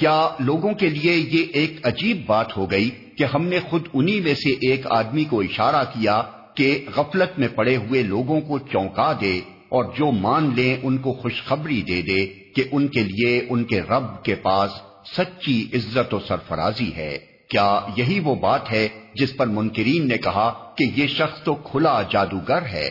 کیا 0.00 0.28
لوگوں 0.38 0.72
کے 0.74 0.88
لیے 0.88 1.14
یہ 1.14 1.46
ایک 1.52 1.86
عجیب 1.86 2.26
بات 2.26 2.56
ہو 2.56 2.70
گئی 2.70 2.90
کہ 2.90 3.24
ہم 3.24 3.46
نے 3.46 3.58
خود 3.70 3.88
انہی 3.94 4.20
میں 4.20 4.34
سے 4.34 4.52
ایک 4.52 4.86
آدمی 4.90 5.24
کو 5.24 5.40
اشارہ 5.40 5.84
کیا 5.84 6.22
کہ 6.54 6.84
غفلت 6.96 7.38
میں 7.38 7.48
پڑے 7.48 7.76
ہوئے 7.76 8.02
لوگوں 8.02 8.40
کو 8.40 8.58
چونکا 8.58 9.12
دے 9.20 9.40
اور 9.68 9.84
جو 9.84 10.10
مان 10.12 10.50
لیں 10.56 10.76
ان 10.82 10.98
کو 10.98 11.12
خوشخبری 11.12 11.82
دے 11.82 12.02
دے 12.02 12.26
کہ 12.26 12.64
ان 12.72 12.88
کے 12.88 13.02
لیے 13.02 13.46
ان 13.48 13.64
کے 13.64 13.80
رب 13.80 14.24
کے 14.24 14.34
پاس 14.34 14.70
سچی 15.16 15.66
عزت 15.74 16.14
و 16.14 16.18
سرفرازی 16.28 16.94
ہے۔ 16.96 17.18
کیا 17.50 17.80
یہی 17.96 18.20
وہ 18.20 18.34
بات 18.34 18.72
ہے 18.72 18.88
جس 19.14 19.36
پر 19.36 19.46
منکرین 19.46 20.08
نے 20.08 20.18
کہا 20.18 20.74
کہ 20.76 20.84
یہ 20.96 21.06
شخص 21.06 21.42
تو 21.42 21.54
کھلا 21.54 22.02
جادوگر 22.02 22.62
ہے؟ 22.62 22.90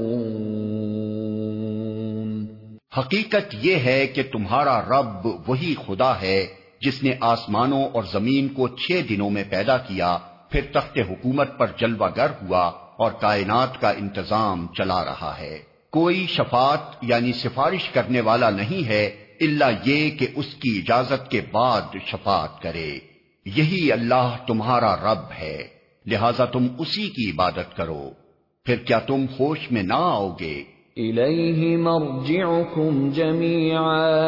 حقیقت 2.98 3.54
یہ 3.62 3.76
ہے 3.76 4.06
کہ 4.06 4.22
تمہارا 4.32 4.80
رب 4.80 5.28
وہی 5.46 5.74
خدا 5.86 6.20
ہے 6.22 6.46
جس 6.80 7.02
نے 7.02 7.14
آسمانوں 7.20 7.84
اور 7.84 8.02
زمین 8.12 8.48
کو 8.48 8.68
چھ 8.68 8.90
دنوں 9.08 9.30
میں 9.30 9.44
پیدا 9.50 9.78
کیا، 9.78 10.18
پھر 10.50 10.60
تخت 10.72 10.98
حکومت 11.10 11.58
پر 11.58 11.66
جلوہ 11.78 12.08
گر 12.16 12.26
ہوا 12.42 12.66
اور 12.96 13.12
کائنات 13.20 13.80
کا 13.80 13.90
انتظام 13.90 14.66
چلا 14.78 15.04
رہا 15.04 15.34
ہے۔ 15.38 15.58
کوئی 15.90 16.26
شفاعت 16.26 16.78
یعنی 17.02 17.32
سفارش 17.32 17.88
کرنے 17.88 18.20
والا 18.20 18.50
نہیں 18.50 18.88
ہے 18.88 19.27
اللہ 19.40 19.88
یہ 19.88 20.10
کہ 20.10 20.26
اس 20.34 20.54
کی 20.54 20.78
اجازت 20.78 21.30
کے 21.30 21.40
بعد 21.52 21.80
شفاعت 22.06 22.62
کرے۔ 22.62 22.98
یہی 23.46 23.92
اللہ 23.92 24.36
تمہارا 24.46 24.96
رب 24.96 25.32
ہے، 25.40 25.68
لہذا 26.06 26.44
تم 26.44 26.66
اسی 26.78 27.08
کی 27.08 27.30
عبادت 27.30 27.76
کرو۔ 27.76 28.10
پھر 28.64 28.76
کیا 28.76 28.98
تم 28.98 29.24
ہوش 29.40 29.58
میں 29.70 29.82
نہ 29.82 29.94
آؤ 29.96 30.30
گے 30.40 30.64
الیہ 30.96 31.76
مرجعکم 31.76 33.10
جميعا 33.10 34.18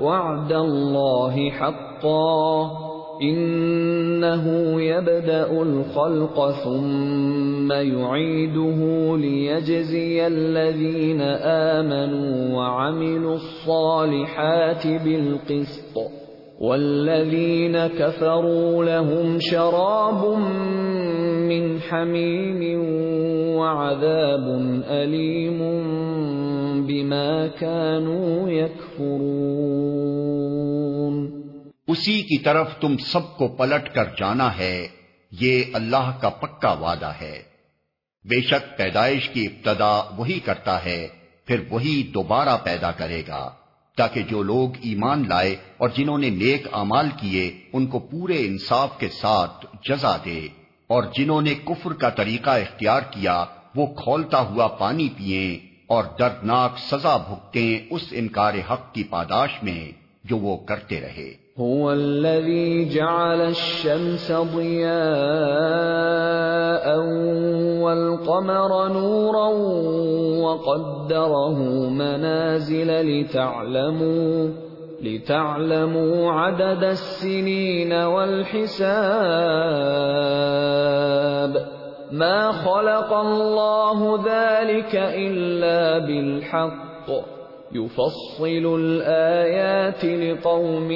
وعد 0.00 0.52
اللہ 0.52 1.62
حقا۔ 1.62 2.89
انه 3.22 4.46
يبدا 4.82 5.62
الخلق 5.62 6.50
ثم 6.64 7.72
يعيده 7.72 9.16
ليجزي 9.16 10.26
الذين 10.26 11.20
امنوا 11.20 12.56
وعملوا 12.56 13.34
الصالحات 13.34 14.86
بالقسط 14.86 15.96
والذين 16.60 17.86
كفروا 17.86 18.84
لهم 18.84 19.36
شراب 19.40 20.38
من 21.48 21.80
حميم 21.80 22.80
وعذاب 23.56 24.46
اليم 24.90 25.58
بما 26.86 27.46
كانوا 27.46 28.48
يكفرون 28.48 30.00
اسی 31.90 32.22
کی 32.22 32.38
طرف 32.38 32.68
تم 32.80 32.96
سب 32.96 33.36
کو 33.36 33.48
پلٹ 33.48 33.94
کر 33.94 34.04
جانا 34.04 34.56
ہے، 34.56 34.88
یہ 35.30 35.64
اللہ 35.72 36.18
کا 36.20 36.28
پکا 36.28 36.72
وعدہ 36.72 37.12
ہے۔ 37.20 37.42
بے 38.24 38.40
شک 38.40 38.78
پیدائش 38.78 39.28
کی 39.28 39.46
ابتدا 39.46 40.02
وہی 40.16 40.40
کرتا 40.40 40.84
ہے، 40.84 41.08
پھر 41.46 41.62
وہی 41.70 42.10
دوبارہ 42.14 42.56
پیدا 42.64 42.90
کرے 42.90 43.22
گا۔ 43.28 43.50
تاکہ 43.96 44.22
جو 44.22 44.42
لوگ 44.42 44.70
ایمان 44.82 45.28
لائے 45.28 45.56
اور 45.76 45.88
جنہوں 45.88 46.18
نے 46.18 46.30
نیک 46.30 46.66
امال 46.72 47.08
کیے، 47.16 47.60
ان 47.72 47.86
کو 47.86 47.98
پورے 47.98 48.46
انصاف 48.46 48.98
کے 48.98 49.08
ساتھ 49.08 49.66
جزا 49.88 50.16
دے۔ 50.24 50.48
اور 50.86 51.02
جنہوں 51.14 51.42
نے 51.42 51.54
کفر 51.54 51.92
کا 51.92 52.08
طریقہ 52.08 52.50
اختیار 52.50 53.00
کیا، 53.10 53.44
وہ 53.74 53.86
کھولتا 53.86 54.40
ہوا 54.40 54.66
پانی 54.66 55.08
پیئیں 55.16 55.66
اور 55.86 56.04
دردناک 56.18 56.78
سزا 56.78 57.16
بھگتیں 57.16 57.86
اس 57.90 58.02
انکار 58.10 58.54
حق 58.70 58.94
کی 58.94 59.04
پاداش 59.04 59.50
میں 59.62 59.92
جو 60.24 60.38
وہ 60.38 60.56
کرتے 60.56 61.00
رہے۔ 61.00 61.39
هو 61.58 61.92
الذي 61.92 62.88
جعل 62.88 63.40
الشمس 63.40 64.32
ضياء 64.32 64.90
والقمر 67.82 68.88
نورا 68.88 69.48
وقدره 70.42 71.58
منازل 71.88 73.20
لتعلموا 73.20 74.48
لتعلموا 75.02 76.32
عدد 76.32 76.84
السنين 76.84 77.92
والحساب 77.92 78.80
ما 82.12 82.52
خلق 82.52 83.12
الله 83.12 84.16
ذلك 84.16 84.94
إلا 84.94 85.98
بالحق 85.98 87.39
يفصل 87.74 88.66
الآيات 88.66 90.04
لقوم 90.04 90.90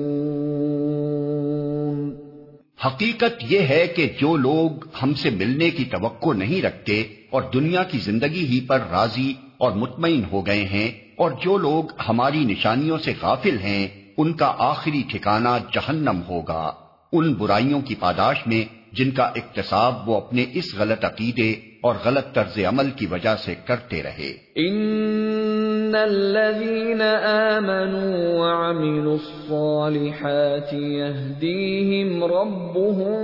حقیقت 2.86 3.44
یہ 3.50 3.60
ہے 3.60 3.88
کہ 3.88 4.10
جو 4.21 4.38
لوگ 4.38 4.86
ہم 5.04 5.13
سے 5.13 5.30
ملنے 5.30 5.69
کی 5.69 5.86
توقع 5.86 6.33
نہیں 6.33 6.62
رکھتے 6.62 7.04
اور 7.30 7.42
دنیا 7.54 7.83
کی 7.83 7.98
زندگی 7.98 8.45
ہی 8.45 8.65
پر 8.68 8.80
راضی 8.92 9.33
اور 9.57 9.72
مطمئن 9.72 10.22
ہو 10.31 10.45
گئے 10.45 10.63
ہیں 10.63 10.92
اور 11.18 11.31
جو 11.31 11.57
لوگ 11.57 11.83
ہماری 12.10 12.39
نشانیوں 12.39 12.98
سے 12.98 13.13
غافل 13.22 13.57
ہیں، 13.57 13.88
ان 14.18 14.33
کا 14.33 14.54
آخری 14.57 15.04
ٹھکانہ 15.12 15.50
جہنم 15.74 16.22
ہوگا۔ 16.30 16.72
ان 17.12 17.33
برائیوں 17.33 17.81
کی 17.81 17.95
پاداش 18.00 18.48
میں 18.48 18.78
جن 18.94 19.12
کا 19.12 19.24
اقتصاب 19.24 20.09
وہ 20.09 20.15
اپنے 20.18 20.45
اس 20.53 20.80
غلط 20.80 21.06
عقیدے 21.06 21.51
اور 21.81 21.95
غلط 22.06 22.33
طرز 22.33 22.59
عمل 22.68 22.89
کی 22.95 23.06
وجہ 23.12 23.36
سے 23.36 23.56
کرتے 23.68 24.03
رہے۔ 24.03 24.31
ان 24.56 25.95
الذين 25.95 27.01
امنوا 27.01 28.18
وعملوا 28.39 29.13
الصالحات 29.13 30.74
يهديهم 30.74 32.24
ربهم 32.24 33.19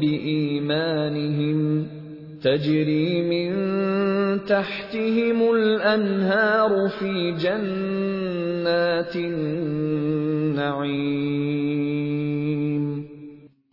بايمانهم 0.00 1.58
تجري 2.42 3.10
من 3.32 3.48
تحتهم 4.46 5.38
الانهار 5.54 6.72
في 6.98 7.32
جنات 7.46 9.16
النعيم 9.16 10.84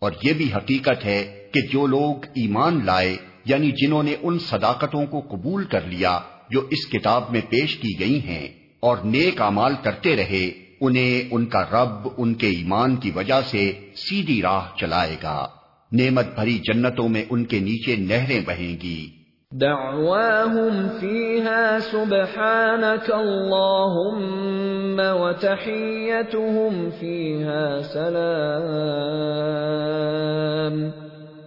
اور 0.02 0.12
یہ 0.22 0.32
بھی 0.32 0.52
حقیقت 0.56 1.04
ہے 1.04 1.48
کہ 1.52 1.60
جو 1.72 1.86
لوگ 1.86 2.24
ایمان 2.24 2.80
لائے 2.84 3.16
یعنی 3.44 3.70
جنہوں 3.70 4.02
نے 4.02 4.14
ان 4.22 4.38
صداقتوں 4.38 5.06
کو 5.06 5.20
قبول 5.20 5.64
کر 5.64 5.80
لیا 5.80 6.20
جو 6.50 6.60
اس 6.70 6.90
کتاب 6.90 7.24
میں 7.30 7.40
پیش 7.48 7.76
کی 7.76 8.00
گئی 8.00 8.20
ہیں 8.20 8.48
اور 8.80 8.96
نیک 8.96 9.42
امال 9.42 9.74
کرتے 9.82 10.16
رہے، 10.16 10.50
انہیں 10.80 11.28
ان 11.30 11.46
کا 11.46 11.62
رب 11.72 12.08
ان 12.16 12.34
کے 12.34 12.46
ایمان 12.46 12.96
کی 12.96 13.10
وجہ 13.10 13.40
سے 13.50 13.72
سیدھی 13.96 14.42
راہ 14.42 14.66
چلائے 14.80 15.16
گا۔ 15.22 15.48
نعمت 15.92 16.34
بھری 16.34 16.58
جنتوں 16.58 17.08
میں 17.08 17.24
ان 17.30 17.44
کے 17.44 17.58
نیچے 17.58 17.96
نہریں 17.96 18.40
بہیں 18.46 18.80
گی۔ 18.82 19.21
دعواهم 19.52 20.88
فيها 20.88 21.78
سبحانك 21.78 23.10
اللهم 23.10 25.00
وتحيتهم 25.20 26.90
فيها 26.90 27.82
سلام. 27.82 28.62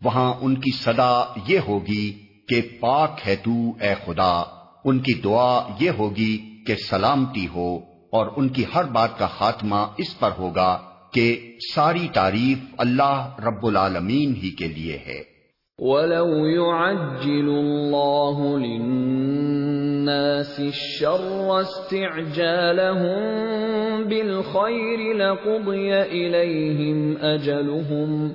وہاں 0.03 0.33
ان 0.41 0.55
کی 0.55 0.71
صدا 0.71 1.23
یہ 1.47 1.59
ہوگی 1.67 2.13
کہ 2.47 2.61
پاک 2.79 3.19
ہے 3.27 3.35
تو 3.35 3.51
اے 3.81 3.93
خدا، 4.05 4.41
ان 4.85 4.99
کی 4.99 5.13
دعا 5.13 5.61
یہ 5.79 5.89
ہوگی 5.89 6.52
کہ 6.67 6.75
سلامتی 6.75 7.47
ہو 7.55 7.79
اور 8.09 8.27
ان 8.37 8.49
کی 8.49 8.63
ہر 8.75 8.83
بات 8.83 9.19
کا 9.19 9.27
خاتمہ 9.27 9.75
اس 9.75 10.19
پر 10.19 10.29
ہوگا 10.37 10.79
کہ 11.13 11.53
ساری 11.75 12.07
تعریف 12.13 12.57
اللہ 12.77 13.39
رب 13.39 13.65
العالمین 13.65 14.33
ہی 14.43 14.49
کے 14.49 14.67
لیے 14.67 14.99
ہے۔ 15.07 15.33
وَلَوْ 15.79 16.47
يُعَجِّلُ 16.47 17.49
اللَّهُ 17.49 18.59
لِلنَّاسِ 18.59 20.65
الشَّرَّ 20.65 21.59
اسْتِعْجَالَهُم 21.59 24.03
بِالْخَيْرِ 24.03 25.13
لَقُضِيَ 25.13 25.95
إِلَيْهِمْ 25.95 27.21
أَجَلُهُمْ 27.21 28.31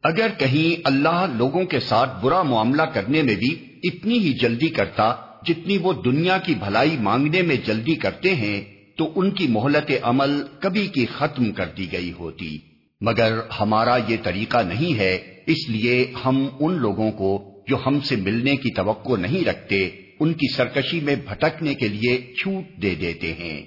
اگر 0.03 0.27
کہیں 0.37 0.81
اللہ 0.83 1.25
لوگوں 1.37 1.63
کے 1.65 1.79
ساتھ 1.79 2.25
برا 2.25 2.41
معاملہ 2.43 2.81
کرنے 2.81 3.21
میں 3.21 3.35
بھی 3.35 3.51
اتنی 3.83 4.17
ہی 4.17 4.33
جلدی 4.33 4.69
کرتا 4.69 5.15
جتنی 5.47 5.77
وہ 5.77 5.93
دنیا 6.05 6.37
کی 6.37 6.53
بھلائی 6.55 6.97
مانگنے 6.99 7.41
میں 7.41 7.55
جلدی 7.65 7.95
کرتے 7.95 8.35
ہیں، 8.35 8.61
تو 8.97 9.11
ان 9.15 9.31
کی 9.31 9.47
مہلت 9.49 9.91
عمل 10.03 10.41
کبھی 10.59 10.87
کی 10.87 11.05
ختم 11.05 11.51
کر 11.51 11.65
دی 11.77 11.91
گئی 11.91 12.11
ہوتی۔ 12.19 12.57
مگر 13.01 13.39
ہمارا 13.59 13.97
یہ 14.07 14.17
طریقہ 14.23 14.57
نہیں 14.57 14.99
ہے، 14.99 15.19
اس 15.47 15.69
لیے 15.69 16.13
ہم 16.25 16.47
ان 16.59 16.73
لوگوں 16.73 17.11
کو 17.11 17.50
جو 17.71 17.77
ہم 17.87 17.99
سے 17.99 18.15
ملنے 18.15 18.55
کی 18.55 18.75
توقع 18.75 19.13
نہیں 19.19 19.47
رکھتے، 19.47 19.89
ان 20.19 20.33
کی 20.33 20.55
سرکشی 20.55 20.99
میں 20.99 21.15
بھٹکنے 21.25 21.73
کے 21.73 21.87
لیے 21.87 22.33
چھوٹ 22.33 22.81
دے 22.81 22.95
دیتے 22.95 23.33
ہیں۔ 23.33 23.61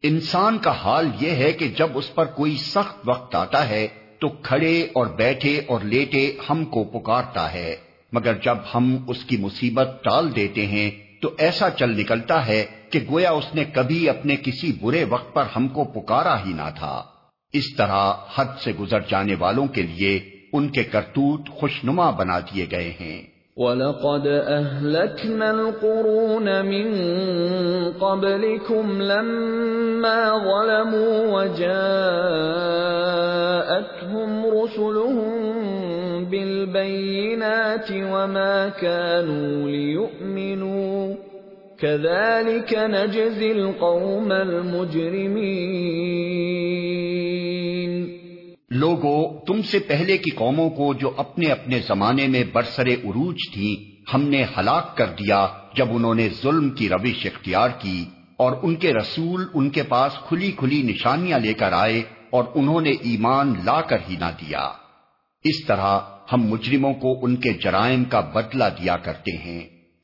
انسان 0.03 0.59
کا 0.59 0.71
حال 0.71 1.07
یہ 1.21 1.31
ہے 1.31 1.53
کہ 1.53 1.73
جب 1.79 1.87
اس 1.95 2.15
پر 2.15 2.25
کوئی 2.25 2.57
سخت 2.57 2.97
وقت 3.05 3.35
آتا 3.35 3.69
ہے 3.69 3.89
تو 4.21 4.29
کھڑے 4.29 4.87
اور 4.93 5.07
بیٹھے 5.17 5.61
اور 5.67 5.81
لیٹے 5.81 6.33
ہم 6.51 6.65
کو 6.65 6.85
پکارتا 6.85 7.55
ہے۔ 7.55 7.86
مگر 8.17 8.35
جب 8.45 8.57
ہم 8.75 8.97
اس 9.09 9.25
کی 9.25 9.37
مصیبت 9.37 10.05
ٹال 10.05 10.37
دیتے 10.37 10.67
ہیں 10.67 10.91
تو 11.23 11.31
ایسا 11.39 11.71
چل 11.71 12.01
نکلتا 12.01 12.47
ہے 12.47 12.65
کہ 12.91 13.01
گویا 13.11 13.31
اس 13.31 13.55
نے 13.55 13.65
کبھی 13.65 14.09
اپنے 14.09 14.37
کسی 14.37 14.73
برے 14.81 15.05
وقت 15.05 15.35
پر 15.35 15.45
ہم 15.57 15.69
کو 15.69 15.85
پکارا 15.85 16.45
ہی 16.47 16.53
نہ 16.53 16.71
تھا۔ 16.79 17.03
اس 17.53 17.77
طرح 17.77 18.15
حد 18.35 18.45
سے 18.61 18.73
گزر 18.81 18.99
جانے 19.09 19.35
والوں 19.39 19.67
کے 19.67 19.83
لیے 19.83 20.21
ان 20.53 20.69
کے 20.69 20.85
کرتوت 20.85 21.49
خوشنما 21.49 22.11
بنا 22.11 22.39
دیے 22.39 22.67
گئے 22.71 22.93
ہیں۔ 23.01 23.23
وَلَقَدْ 23.57 24.27
أَهْلَكْنَا 24.27 25.49
الْقُرُونَ 25.49 26.51
مِن 26.63 26.95
قَبْلِكُمْ 28.01 29.01
لَمَّا 29.01 30.25
ظَلَمُوا 30.39 31.39
وَجَاءَتْهُمْ 31.39 32.07
رُسُلُهُم 34.47 35.36
بِالْبَيِّنَاتِ 36.77 37.93
وَمَا 37.93 38.69
كَانُوا 38.81 39.69
لِيُؤْمِنُوا. 39.69 41.15
كذلك 41.79 42.75
نجزي 42.75 43.51
القوم 43.51 44.33
المجرمين. 44.33 44.97
لوگو، 48.71 49.45
تم 49.45 49.63
سے 49.63 49.79
پہلے 49.79 50.19
کی 50.19 50.31
قوموں 50.31 50.71
کو 50.71 50.95
جو 50.95 51.11
اپنے 51.17 51.47
اپنے 51.47 51.79
زمانے 51.79 52.29
میں 52.29 52.45
برسر 52.53 52.87
عروج 52.87 53.37
تھیں، 53.55 54.03
ہم 54.15 54.23
نے 54.23 54.45
ہلاک 54.59 54.97
کر 54.97 55.07
دیا 55.07 55.47
جب 55.75 55.87
انہوں 55.91 56.15
نے 56.15 56.29
ظلم 56.43 56.71
کی 56.71 56.89
روش 56.89 57.27
اختیار 57.27 57.69
کی 57.79 58.05
اور 58.37 58.53
ان 58.63 58.75
کے 58.75 58.93
رسول 58.93 59.45
ان 59.55 59.71
کے 59.71 59.83
پاس 59.83 60.13
کھلی 60.29 60.53
کھلی 60.57 60.83
نشانیاں 60.83 61.39
لے 61.39 61.55
کر 61.55 61.73
آئے 61.73 62.03
اور 62.31 62.45
انہوں 62.55 62.81
نے 62.81 62.91
ایمان 62.91 63.55
لا 63.65 63.81
کر 63.81 63.99
ہی 64.11 64.17
نہ 64.21 64.31
دیا۔ 64.41 64.71
اس 65.45 65.67
طرح 65.67 66.01
ہم 66.33 66.43
مجرموں 66.43 66.95
کو 66.95 67.19
ان 67.23 67.37
کے 67.37 67.53
جرائم 67.53 68.05
کا 68.05 68.21
بدلہ 68.21 68.65
دیا 68.65 68.97
کرتے 68.97 69.37
ہیں۔ 69.37 69.61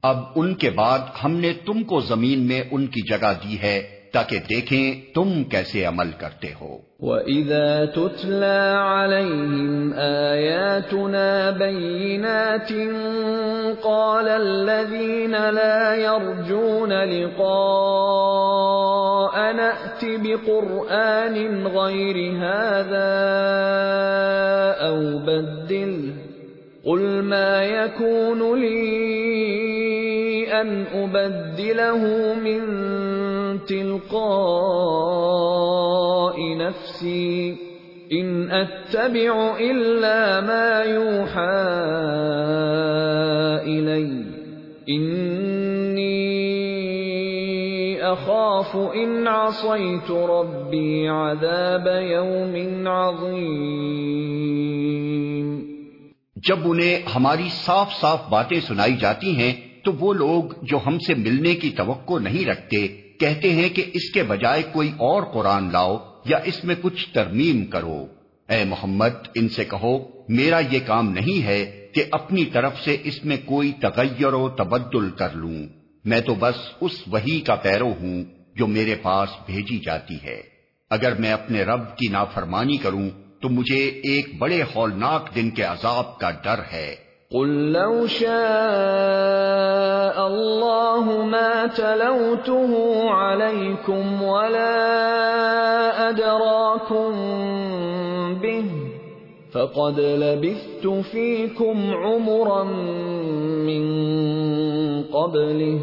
اب 0.03 0.17
ان 0.37 0.55
کے 0.55 0.71
بعد 0.71 0.99
ہم 1.25 1.33
نے 1.33 1.53
تم 1.67 1.83
کو 1.83 2.01
زمین 2.01 2.39
میں 2.39 2.63
ان 2.71 2.87
کی 2.87 3.11
جگہ 3.11 3.33
دی 3.45 3.57
ہے۔ 3.63 3.96
تاکہ 4.17 4.39
دیکھیں 4.39 5.15
تم 5.15 5.45
کیسے 5.45 5.85
عمل 5.85 6.11
کرتے 6.19 6.49
ہو۔ 6.61 6.79
وَإِذَا 7.01 7.85
تُتْلَى 7.85 8.75
عَلَيْهِمْ 8.79 9.93
آيَاتُنَا 10.33 11.51
بَيِّنَاتٍ 11.51 12.73
قَالَ 13.83 14.29
الَّذِينَ 14.29 15.31
لَا 15.31 15.95
يَرْجُونَ 15.95 16.93
لِقَاءَ 16.93 19.53
نَأْتِ 19.53 20.05
بِقُرْآنٍ 20.05 21.67
غَيْرِ 21.67 22.37
هَذَا 22.37 23.15
أَوْ 24.89 25.19
بَدِّلْهُ 25.19 26.36
قُلْ 26.87 27.23
مَا 27.23 27.65
يَكُونُ 27.65 28.61
لِي 28.61 30.07
أَنْ 30.61 30.85
أُبَدِّلَهُ 30.95 32.35
مِنْ 32.35 32.63
تلقاء 33.67 35.17
نفسي 36.57 37.57
ان 38.13 38.51
اتبع 38.51 39.57
الا 39.61 40.41
ما 40.41 40.83
يوحى 40.83 41.67
الي 43.67 44.25
اني 44.89 46.27
اخاف 48.13 48.77
ان 48.77 49.27
عصيت 49.27 50.11
ربي 50.11 51.09
عذاب 51.09 51.87
يوم 51.87 52.89
عظيم 52.89 54.17
جب 56.47 56.59
انہیں 56.65 57.09
ہماری 57.15 57.49
صاف 57.53 57.93
صاف 58.01 58.29
باتیں 58.29 58.61
سنائی 58.61 58.97
جاتی 58.97 59.37
ہیں، 59.37 59.53
تو 59.85 59.93
وہ 59.93 60.13
لوگ 60.13 60.45
جو 60.63 60.79
ہم 60.87 60.99
سے 60.99 61.15
ملنے 61.15 61.55
کی 61.55 61.71
توقع 61.71 62.19
نہیں 62.19 62.45
رکھتے، 62.45 62.87
کہتے 63.21 63.55
ہیں 63.55 63.69
کہ 63.69 63.85
اس 63.93 64.11
کے 64.11 64.23
بجائے 64.23 64.63
کوئی 64.73 64.89
اور 64.89 65.23
قرآن 65.23 65.73
لاؤ 65.73 65.97
یا 66.25 66.39
اس 66.45 66.65
میں 66.65 66.75
کچھ 66.83 67.09
ترمیم 67.13 67.67
کرو۔ 67.67 68.07
اے 68.49 68.65
محمد، 68.65 69.29
ان 69.35 69.49
سے 69.49 69.65
کہو، 69.65 69.99
میرا 70.29 70.61
یہ 70.71 70.79
کام 70.87 71.11
نہیں 71.11 71.47
ہے 71.47 71.89
کہ 71.95 72.05
اپنی 72.11 72.45
طرف 72.45 72.81
سے 72.81 72.97
اس 73.05 73.25
میں 73.25 73.37
کوئی 73.45 73.73
تغیر 73.73 74.33
و 74.33 74.49
تبدل 74.49 75.11
کر 75.11 75.33
لوں۔ 75.33 75.67
میں 76.05 76.21
تو 76.21 76.35
بس 76.35 76.55
اس 76.81 76.93
وہی 77.07 77.41
کا 77.41 77.55
پیرو 77.55 77.93
ہوں 78.01 78.25
جو 78.57 78.67
میرے 78.67 78.95
پاس 78.95 79.29
بھیجی 79.47 79.79
جاتی 79.79 80.17
ہے۔ 80.25 80.43
اگر 80.91 81.15
میں 81.19 81.33
اپنے 81.33 81.63
رب 81.63 81.97
کی 81.97 82.09
نافرمانی 82.09 82.77
کروں 82.77 83.11
تو 83.41 83.49
مجھے 83.49 83.83
ایک 84.11 84.39
بڑے 84.39 84.63
ہولناک 84.77 85.35
دن 85.35 85.51
کے 85.51 85.63
عذاب 85.63 86.19
کا 86.19 86.31
ڈر 86.31 86.61
ہے۔ 86.73 86.95
قل 87.31 87.49
لو 87.49 88.07
شاء 88.07 88.29
الله 90.25 91.15
ما 91.31 91.67
تلوته 91.77 92.77
عليكم 93.11 94.23
ولا 94.23 94.77
أدراكم 96.09 97.13
به 98.43 98.69
فقد 99.53 100.01
لبثت 100.01 100.87
فيكم 101.11 101.91
عمرا 102.05 102.63
من 103.67 103.85
قبله 105.03 105.81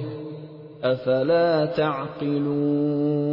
أفلا 0.84 1.66
تعقلون 1.66 3.24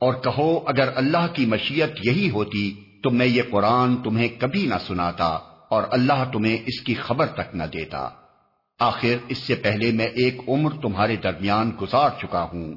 اور 0.00 0.14
کہو 0.14 0.60
اگر 0.66 0.88
اللہ 0.94 1.26
کی 1.32 1.46
مشیت 1.46 1.90
یہی 2.04 2.30
ہوتی 2.30 2.74
تو 3.02 3.10
میں 3.10 3.26
یہ 3.26 3.42
قرآن 3.50 3.96
تمہیں 3.96 4.28
کبھی 4.40 4.66
نہ 4.66 4.74
سناتا 4.86 5.38
اور 5.68 5.82
اللہ 5.90 6.24
تمہیں 6.32 6.58
اس 6.66 6.80
کی 6.80 6.94
خبر 6.94 7.26
تک 7.26 7.54
نہ 7.54 7.62
دیتا۔ 7.62 8.08
آخر 8.80 9.16
اس 9.28 9.38
سے 9.38 9.54
پہلے 9.54 9.92
میں 9.92 10.06
ایک 10.06 10.40
عمر 10.48 10.70
تمہارے 10.82 11.16
درمیان 11.16 11.70
گزار 11.82 12.10
چکا 12.22 12.42
ہوں۔ 12.42 12.74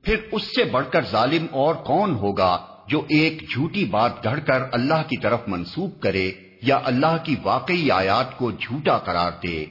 پھر 0.01 0.15
اس 0.31 0.43
سے 0.43 0.63
بڑھ 0.63 0.91
کر 0.91 1.01
ظالم 1.11 1.45
اور 1.51 1.75
کون 1.75 2.15
ہوگا 2.15 2.57
جو 2.87 3.01
ایک 3.09 3.49
جھوٹی 3.49 3.85
بات 3.85 4.23
گھڑ 4.23 4.39
کر 4.39 4.59
اللہ 4.71 4.93
کی 4.93 5.17
طرف 5.17 5.39
منسوب 5.47 5.89
کرے 5.99 6.31
یا 6.61 6.79
اللہ 6.83 7.17
کی 7.23 7.35
واقعی 7.43 7.91
آیات 7.91 8.37
کو 8.37 8.51
جھوٹا 8.51 8.97
قرار 8.97 9.31
دے؟ 9.43 9.65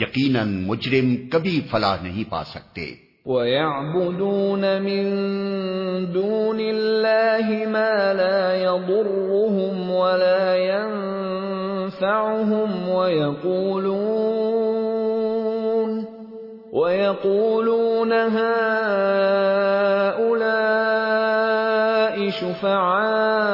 یقیناً 0.00 0.64
مجرم 0.64 1.14
کبھی 1.32 1.60
فلاح 1.70 1.96
نہیں 2.02 2.30
پا 2.30 2.44
سکتے۔ 2.44 2.94
وَيَعْبُدُونَ 3.26 4.60
مِن 4.60 5.14
دُونِ 6.14 6.68
اللَّهِ 6.68 7.66
مَا 7.66 8.12
لَا 8.12 8.54
يَضُرُّهُمْ 8.54 9.90
وَلَا 9.90 10.56
يَنفَعُهُمْ۔ 10.56 11.25
وَيَقُولُونَ 12.88 14.46
وَيَقُولُونَ 16.72 18.12
هَؤُلَاءِ 18.12 18.66
شُفَعَاؤُنَا 22.30 23.46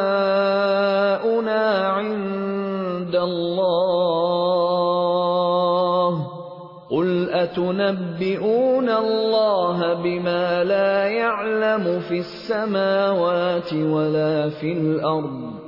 عِندَ 1.88 3.14
اللَّهِ 3.16 4.32
قُلْ 6.90 7.30
أَتُنَبِّئُونَ 7.30 8.88
اللَّهَ 8.88 9.94
بِمَا 9.94 10.64
لَا 10.64 11.06
يَعْلَمُ 11.06 12.00
فِي 12.00 12.18
السَّمَاوَاتِ 12.18 13.72
وَلَا 13.72 14.48
فِي 14.48 14.72
الْأَرْضِ 14.72 15.61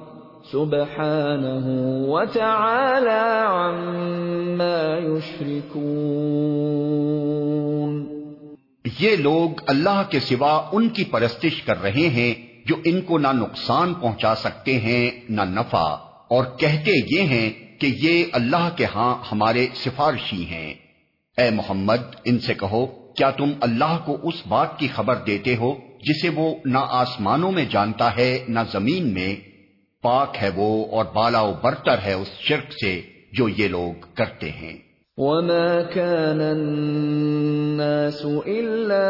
سبحانه 0.52 1.64
وتعالى 2.06 3.34
عما 3.46 4.98
يشركون۔ 4.98 5.74
یہ 9.00 9.16
لوگ 9.16 9.60
اللہ 9.66 10.02
کے 10.10 10.20
سوا 10.20 10.68
ان 10.72 10.88
کی 10.88 11.04
پرستش 11.04 11.62
کر 11.62 11.82
رہے 11.82 12.08
ہیں 12.08 12.34
جو 12.66 12.74
ان 12.84 13.00
کو 13.00 13.18
نہ 13.18 13.28
نقصان 13.32 13.94
پہنچا 13.94 14.34
سکتے 14.34 14.78
ہیں، 14.78 15.10
نہ 15.28 15.40
نفع۔ 15.42 15.94
اور 16.28 16.44
کہتے 16.58 17.18
یہ 17.18 17.22
ہیں 17.22 17.80
کہ 17.80 17.86
یہ 17.86 18.24
اللہ 18.32 18.68
کے 18.76 18.84
ہاں 18.94 19.14
ہمارے 19.32 19.66
سفارشی 19.74 20.44
ہیں۔ 20.44 20.74
اے 21.38 21.50
محمد، 21.50 22.16
ان 22.24 22.38
سے 22.38 22.54
کہو، 22.54 22.86
کیا 22.86 23.30
تم 23.30 23.50
اللہ 23.60 23.98
کو 24.04 24.16
اس 24.22 24.46
بات 24.48 24.78
کی 24.78 24.88
خبر 24.88 25.14
دیتے 25.14 25.56
ہو 25.56 25.74
جسے 26.02 26.28
وہ 26.28 26.54
نہ 26.64 26.78
آسمانوں 26.90 27.52
میں 27.52 27.64
جانتا 27.64 28.16
ہے، 28.16 28.44
نہ 28.48 28.60
زمین 28.72 29.14
میں؟ 29.14 29.53
پاک 30.04 30.36
ہے 30.42 30.50
وہ 30.56 30.86
اور 30.90 31.04
بالا 31.14 31.40
و 31.40 31.52
برتر 31.62 31.98
ہے 31.98 32.12
اس 32.12 32.28
شرک 32.48 32.72
سے 32.84 33.00
جو 33.32 33.48
یہ 33.48 33.68
لوگ 33.68 33.92
کرتے 34.14 34.50
ہیں۔ 34.50 34.94
وما 35.18 35.82
كان 35.94 36.40
الناس 36.40 38.26
إلا 38.46 39.08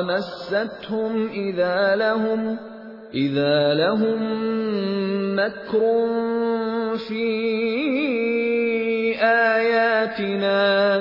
مَسَّتْهُمْ 0.04 1.28
إِذَا 1.34 1.96
لَهُمْ 1.96 2.56
إِذَا 3.14 3.74
لَهُمْ 3.74 4.20
مَكْرٌ 5.36 5.80
فِي 7.08 7.28
آيَاتِنَا 9.22 10.98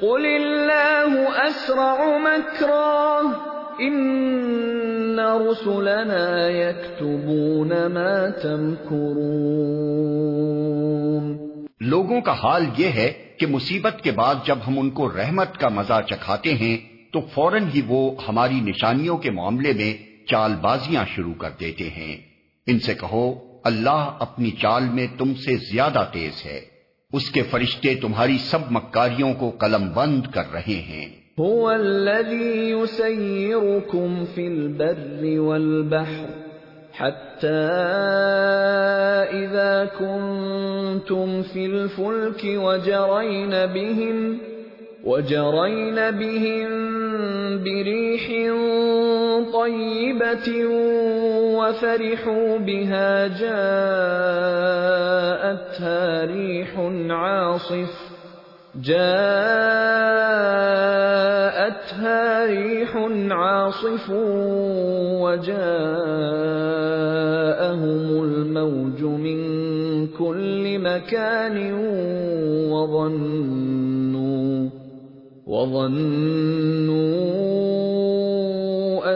قُلِ 0.00 0.26
اللَّهُ 0.26 1.26
أَسْرَعُ 1.46 2.18
مَكْرًا 2.18 3.55
ان 3.78 5.20
رسلنا 5.20 6.48
يكتبون 6.48 7.68
ما 7.68 8.26
تمكرون 8.42 9.36
لوگوں 11.80 12.20
کا 12.20 12.32
حال 12.32 12.64
یہ 12.76 12.86
ہے 12.86 13.12
کہ 13.38 13.46
مصیبت 13.46 14.02
کے 14.02 14.12
بعد 14.12 14.34
جب 14.46 14.58
ہم 14.66 14.78
ان 14.78 14.90
کو 14.90 15.10
رحمت 15.10 15.58
کا 15.58 15.68
مزہ 15.68 16.00
چکھاتے 16.06 16.54
ہیں، 16.54 16.76
تو 17.12 17.20
فوراً 17.20 17.64
ہی 17.74 17.80
وہ 17.86 18.10
ہماری 18.28 18.60
نشانیوں 18.60 19.16
کے 19.16 19.30
معاملے 19.30 19.72
میں 19.72 19.94
چال 20.26 20.52
بازیاں 20.60 21.04
شروع 21.14 21.34
کر 21.34 21.50
دیتے 21.60 21.90
ہیں۔ 21.90 22.16
ان 22.66 22.78
سے 22.78 22.94
کہو، 22.94 23.34
اللہ 23.64 24.16
اپنی 24.18 24.50
چال 24.50 24.84
میں 24.84 25.06
تم 25.18 25.34
سے 25.34 25.56
زیادہ 25.56 26.04
تیز 26.12 26.46
ہے۔ 26.46 26.60
اس 27.12 27.30
کے 27.30 27.42
فرشتے 27.42 27.94
تمہاری 27.94 28.38
سب 28.38 28.58
مکاریوں 28.70 29.34
کو 29.34 29.50
قلم 29.50 29.92
بند 29.94 30.22
کر 30.34 30.52
رہے 30.52 30.74
ہیں۔ 30.74 31.25
هو 31.40 31.70
الذي 31.70 32.70
يسيركم 32.70 34.24
في 34.24 34.46
البر 34.46 35.40
والبحر 35.40 36.26
حتى 36.92 37.48
إذا 39.44 39.84
كنتم 39.84 41.42
في 41.42 41.66
الفلك 41.66 42.44
وجرين 42.44 43.66
بهم 43.66 44.38
وجرين 45.04 46.10
بهم 46.10 46.68
بريح 47.64 48.28
طيبة 49.52 50.66
وفرحوا 51.56 52.58
بها، 52.58 53.26
جاءتها 53.26 53.84
ريح 56.24 56.78
عاصف. 57.10 58.15
جاءتها 58.82 60.46
ريح 62.46 62.96
عاصف 63.30 64.10
وجاءهم 65.20 65.66
الموج 68.24 69.02
من 69.02 69.38
كل 70.06 70.78
مكان 70.78 71.72
وظنوا 72.72 74.70
وظنوا 75.46 76.16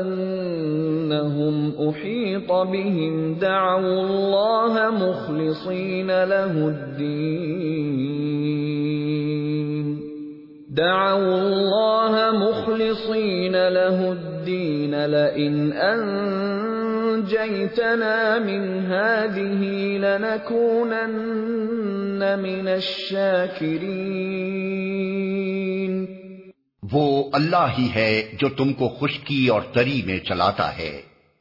أنهم 0.01 1.73
أحيط 1.89 2.53
بهم 2.53 3.35
دعوا 3.35 4.01
الله 4.03 4.91
مخلصين 4.91 6.07
له 6.07 6.69
الدين 6.69 8.30
دعوا 10.81 11.37
الله 11.37 12.13
مخلصين 12.33 13.57
له 13.69 14.13
الدين 14.13 14.95
لئن 15.07 15.73
أنجيتنا 15.93 17.39
من 18.39 18.63
هذه 18.87 19.63
لنكونن 20.05 21.19
من 22.39 22.69
الشاكرين. 22.69 23.91
وہ 26.83 27.05
اللہ 27.33 27.67
ہی 27.79 27.89
ہے 27.95 28.13
جو 28.41 28.49
تم 28.49 28.69
کو 28.73 28.87
خشکی 29.01 29.43
اور 29.49 29.63
تری 29.73 29.99
میں 30.07 30.21
چلاتا 30.29 30.69
ہے، 30.79 30.95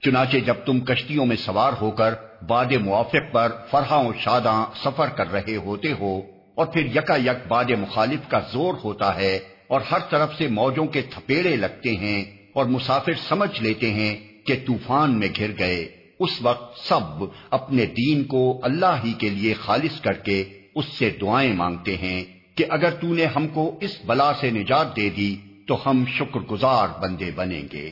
چنانچہ 0.03 0.37
جب 0.45 0.57
تم 0.65 0.75
کشتیوں 0.89 1.25
میں 1.25 1.39
سوار 1.45 1.73
ہو 1.81 1.89
کر 1.91 2.11
باد 2.47 2.71
موافق 2.81 3.25
پر 3.31 3.47
فرحاں 3.71 4.01
و 4.03 4.11
شاداں 4.19 4.61
سفر 4.83 5.07
کر 5.17 5.27
رہے 5.33 5.57
ہوتے 5.65 5.91
ہو 5.99 6.13
اور 6.59 6.67
پھر 6.67 6.85
یکا 6.85 7.15
یک 7.15 7.47
باد 7.47 7.65
مخالف 7.65 8.29
کا 8.29 8.39
زور 8.39 8.73
ہوتا 8.83 9.15
ہے 9.15 9.39
اور 9.67 9.81
ہر 9.91 9.99
طرف 10.09 10.37
سے 10.37 10.47
موجوں 10.47 10.85
کے 10.85 11.01
تھپیڑے 11.01 11.55
لگتے 11.55 11.95
ہیں 11.95 12.25
اور 12.53 12.65
مسافر 12.65 13.13
سمجھ 13.29 13.63
لیتے 13.63 13.89
ہیں 13.89 14.17
کہ 14.47 14.55
طوفان 14.67 15.19
میں 15.19 15.27
گھر 15.37 15.51
گئے۔ 15.59 15.87
اس 16.19 16.41
وقت 16.41 16.79
سب 16.79 17.23
اپنے 17.49 17.85
دین 17.85 18.23
کو 18.23 18.59
اللہ 18.63 18.95
ہی 19.05 19.13
کے 19.13 19.29
لیے 19.29 19.53
خالص 19.53 20.01
کر 20.01 20.13
کے 20.13 20.43
اس 20.75 20.85
سے 20.85 21.09
دعائیں 21.21 21.53
مانگتے 21.53 21.97
ہیں 21.97 22.23
کہ 22.57 22.65
اگر 22.69 22.91
تو 22.91 23.07
نے 23.13 23.25
ہم 23.25 23.47
کو 23.47 23.77
اس 23.81 23.97
بلا 24.05 24.31
سے 24.33 24.49
نجات 24.49 24.95
دے 24.95 25.09
دی 25.09 25.35
تو 25.67 25.89
ہم 25.89 26.03
شکر 26.17 26.39
گزار 26.39 26.87
بندے 27.01 27.31
بنیں 27.35 27.63
گے۔ 27.73 27.89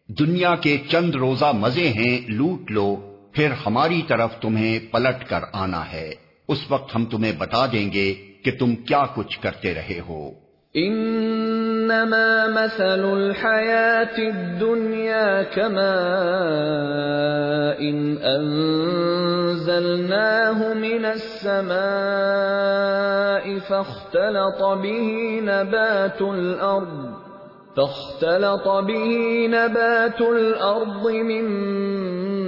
دنیا 0.08 0.54
کے 0.54 0.76
چند 0.88 1.14
روزہ 1.14 1.52
مزے 1.52 1.88
ہیں، 1.88 2.28
لوٹ 2.28 2.70
لو، 2.70 2.96
پھر 3.32 3.48
ہماری 3.66 4.02
طرف 4.08 4.40
تمہیں 4.40 4.78
پلٹ 4.92 5.28
کر 5.28 5.40
آنا 5.52 5.92
ہے۔ 5.92 6.25
اس 6.48 6.58
وقت 6.70 6.96
ہم 6.96 7.04
تمہیں 7.04 7.32
بتا 7.38 7.66
دیں 7.66 7.92
گے 7.92 8.14
کہ 8.44 8.50
تم 8.58 8.76
کیا 8.76 9.04
کچھ 9.14 9.40
کرتے 9.40 9.74
رہے 9.74 10.00
ہو۔ 10.08 10.46
انما 10.74 12.46
مثل 12.46 13.04
الحياه 13.04 14.18
الدنيا 14.18 15.42
كما 15.54 15.94
ان 17.78 18.16
انزلناه 18.22 18.94
من 20.74 21.04
السماء 21.04 21.76
فاختلط 23.68 24.62
به 24.62 25.40
نبات 25.42 26.22
الارض 26.22 27.06
فاختلط 27.76 28.68
به 28.84 29.46
نبات 29.48 30.20
الارض 30.20 31.06
مما 31.10 32.45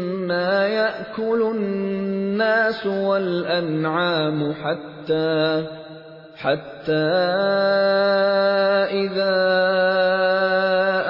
ياكل 0.67 1.43
الناس 1.43 2.87
والانعام 2.87 4.53
حتى 4.53 5.67
حتى 6.37 6.93
إذا 8.95 9.39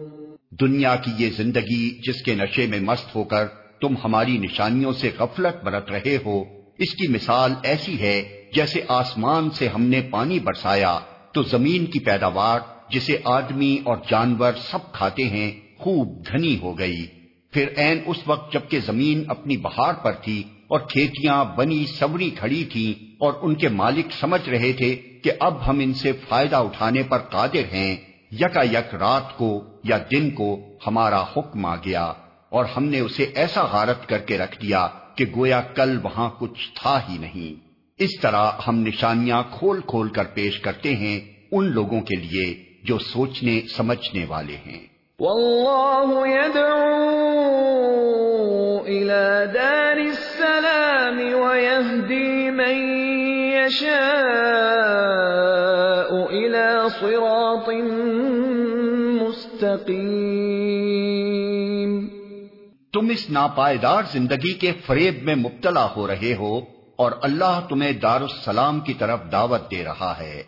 دنیا 0.51 0.97
کی 0.97 1.11
یہ 1.19 1.31
زندگی 1.37 2.03
جس 2.03 2.23
کے 2.23 2.35
نشے 2.35 2.67
میں 2.67 2.81
مست 2.81 3.17
ہو 3.17 3.25
کر 3.25 3.45
تم 3.81 3.95
ہماری 4.05 4.39
نشانیوں 4.39 4.93
سے 4.93 5.11
غفلت 5.19 5.65
برت 5.65 5.91
رہے 5.91 6.19
ہو۔ 6.27 6.45
اس 6.79 6.95
کی 6.95 7.09
مثال 7.09 7.55
ایسی 7.62 8.01
ہے، 8.01 8.45
جیسے 8.55 8.81
آسمان 8.89 9.51
سے 9.51 9.69
ہم 9.69 9.83
نے 9.83 10.01
پانی 10.11 10.39
برسایا، 10.39 10.99
تو 11.33 11.43
زمین 11.43 11.87
کی 11.87 11.99
پیداوار، 11.99 12.61
جسے 12.91 13.17
آدمی 13.25 13.79
اور 13.85 13.97
جانور 14.09 14.53
سب 14.71 14.93
کھاتے 14.93 15.25
ہیں، 15.25 15.53
خوب 15.79 16.27
دھنی 16.33 16.59
ہو 16.59 16.79
گئی۔ 16.79 17.07
پھر 17.51 17.69
این 17.77 18.01
اس 18.07 18.17
وقت 18.27 18.53
جبکہ 18.53 18.81
زمین 18.81 19.25
اپنی 19.29 19.57
بہار 19.57 19.95
پر 19.95 20.12
تھی 20.12 20.43
اور 20.69 20.81
کھیتیاں 20.81 21.45
بنی 21.45 21.87
سوری 21.87 22.31
کھڑی 22.31 22.65
تھیں 22.65 23.15
اور 23.19 23.33
ان 23.43 23.55
کے 23.55 23.69
مالک 23.69 24.07
سمجھ 24.21 24.49
رہے 24.49 24.73
تھے 24.73 24.97
کہ 25.25 25.31
اب 25.41 25.71
ہم 25.71 25.79
ان 25.79 25.95
سے 25.95 26.12
فائدہ 26.29 26.57
اٹھانے 26.57 27.03
پر 27.03 27.19
قادر 27.19 27.75
ہیں 27.75 27.97
یکا 28.33 28.62
یک 28.62 28.95
رات 28.95 29.37
کو 29.37 29.65
یا 29.85 29.99
دن 30.11 30.31
کو 30.31 30.61
ہمارا 30.87 31.23
حکم 31.23 31.67
آ 31.67 31.77
گیا۔ 31.77 32.12
اور 32.51 32.65
ہم 32.65 32.85
نے 32.85 33.01
اسے 33.01 33.23
ایسا 33.35 33.63
غارت 33.73 34.09
کر 34.09 34.19
کے 34.19 34.39
رکھ 34.39 34.63
دیا 34.63 34.89
کہ 35.15 35.25
گویا 35.37 35.61
کل 35.61 35.99
وہاں 36.03 36.31
کچھ 36.39 36.83
تھا 36.83 37.01
ہی 37.09 37.19
نہیں۔ 37.19 37.67
اس 37.99 38.21
طرح 38.23 38.51
ہم 38.69 38.79
نشانیاں 38.79 39.43
کھول 39.59 39.81
کھول 39.87 40.09
کر 40.09 40.25
پیش 40.25 40.61
کرتے 40.61 40.93
ہیں 40.93 41.21
ان 41.53 41.65
لوگوں 41.73 42.01
کے 42.01 42.17
لیے 42.17 42.65
جو 42.85 42.99
سوچنے، 42.99 43.61
سمجھنے 43.77 44.25
والے 44.29 44.57
ہیں۔ 44.67 44.97
واللہ 45.19 46.27
يدعو 46.27 47.17
الى 48.85 49.45
دار 49.55 49.97
السلام 49.97 51.19
ويهدي 51.19 52.51
من 52.51 52.77
يشاء 53.67 54.07
الى 56.31 56.89
صراط 57.01 57.69
مستقیم 59.23 60.96
تم 62.97 63.09
اس 63.09 63.31
ناپائیدار 63.31 64.03
زندگی 64.13 64.53
کے 64.53 64.73
فریب 64.87 65.23
میں 65.23 65.35
مبتلا 65.35 65.89
ہو 65.97 66.07
رہے 66.07 66.35
ہو 66.39 66.61
اور 66.97 67.13
اللہ 67.23 67.61
تمہیں 67.69 67.93
دار 67.93 68.21
السلام 68.21 68.81
کی 68.81 68.95
طرف 68.95 69.21
دعوت 69.33 69.71
دے 69.71 69.85
رہا 69.85 70.15
ہے۔ 70.21 70.43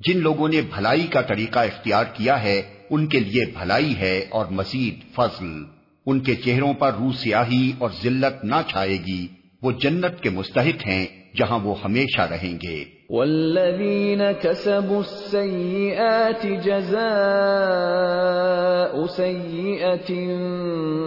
جن 0.00 0.18
لوگوں 0.18 0.48
نے 0.48 0.60
بھلائی 0.60 1.06
کا 1.06 1.20
طریقہ 1.20 1.58
اختیار 1.58 2.04
کیا 2.12 2.42
ہے، 2.42 2.62
ان 2.90 3.06
کے 3.06 3.20
لیے 3.20 3.44
بھلائی 3.58 3.98
ہے 3.98 4.26
اور 4.30 4.46
مزید 4.50 5.14
فضل۔ 5.14 5.46
ان 6.06 6.20
کے 6.20 6.34
چہروں 6.34 6.74
پر 6.74 6.92
رو 7.00 7.12
سیاہی 7.12 7.72
اور 7.78 7.90
ذلت 8.02 8.44
نہ 8.44 8.56
چھائے 8.68 8.98
گی۔ 9.06 9.28
وہ 9.62 9.72
جنت 9.72 10.20
کے 10.20 10.30
مستحق 10.30 10.86
ہیں، 10.86 11.06
جہاں 11.36 11.58
وہ 11.58 11.74
ہمیشہ 11.84 12.20
رہیں 12.20 12.58
گے۔ 12.62 12.95
والذين 13.10 14.32
كسبوا 14.32 15.00
السيئات 15.00 16.46
جزاء 16.46 17.06
سيئة 19.06 20.10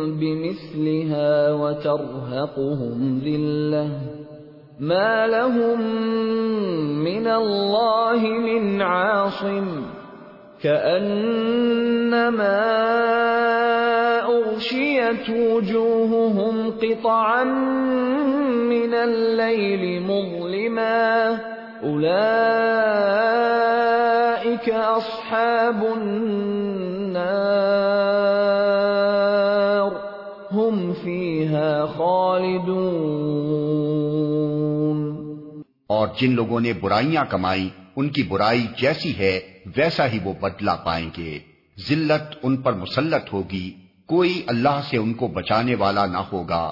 بمثلها 0.07 1.53
وترهقهم 1.53 3.21
ذلة 3.25 3.89
ما 4.79 5.27
لهم 5.27 5.81
من 7.03 7.27
الله 7.27 8.19
من 8.19 8.81
عاصم 8.81 9.83
كأنما 10.63 12.19
أغشيت 14.23 15.29
وجوههم 15.29 16.71
قطعا 16.71 17.43
من 18.63 18.93
الليل 18.93 20.01
مظلما 20.01 21.58
اصحاب 24.67 25.83
النار. 25.83 26.39
هم 30.55 30.93
فيها 31.03 31.85
خالدون. 31.97 32.69
اور 35.87 36.07
جن 36.17 36.35
لوگوں 36.35 36.59
نے 36.59 36.73
برائیاں 36.73 37.23
کمائی، 37.29 37.69
ان 37.95 38.09
کی 38.09 38.23
برائی 38.23 38.67
جیسی 38.77 39.17
ہے، 39.17 39.39
ویسا 39.77 40.07
ہی 40.07 40.19
وہ 40.23 40.33
بدلہ 40.41 40.71
پائیں 40.85 41.09
گے۔ 41.17 41.39
ذلت 41.89 42.35
ان 42.43 42.57
پر 42.57 42.73
مسلط 42.73 43.33
ہوگی، 43.33 43.73
کوئی 44.05 44.43
اللہ 44.47 44.81
سے 44.89 44.97
ان 44.97 45.13
کو 45.13 45.27
بچانے 45.27 45.75
والا 45.75 46.05
نہ 46.05 46.17
ہوگا۔ 46.17 46.71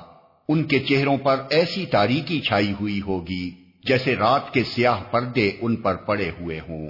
ان 0.50 0.64
کے 0.64 0.80
چہروں 0.80 1.18
پر 1.18 1.36
ایسی 1.50 1.86
تاریکی 1.86 2.40
چھائی 2.40 2.74
ہوئی 2.82 3.02
ہوگی۔ 3.02 3.67
جیسے 3.88 4.16
رات 4.16 4.54
کے 4.54 4.64
سیاہ 4.64 5.00
پردے 5.12 5.52
ان 5.62 5.76
پر 5.76 5.96
پڑے 5.96 6.32
ہوئے 6.42 6.60
ہوں۔ 6.70 6.90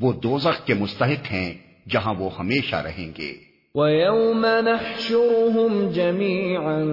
وہ 0.00 0.12
دوزخ 0.12 0.66
کے 0.66 0.74
مستحق 0.74 1.32
ہیں 1.32 1.54
جہاں 1.88 2.14
وہ 2.18 2.30
ہمیشہ 2.38 2.76
رہیں 2.76 3.12
گے۔ 3.18 3.32
وَيَوْمَ 3.74 4.46
نَحْشُرُهُمْ 4.60 5.94
جَمِيعًا 5.94 6.84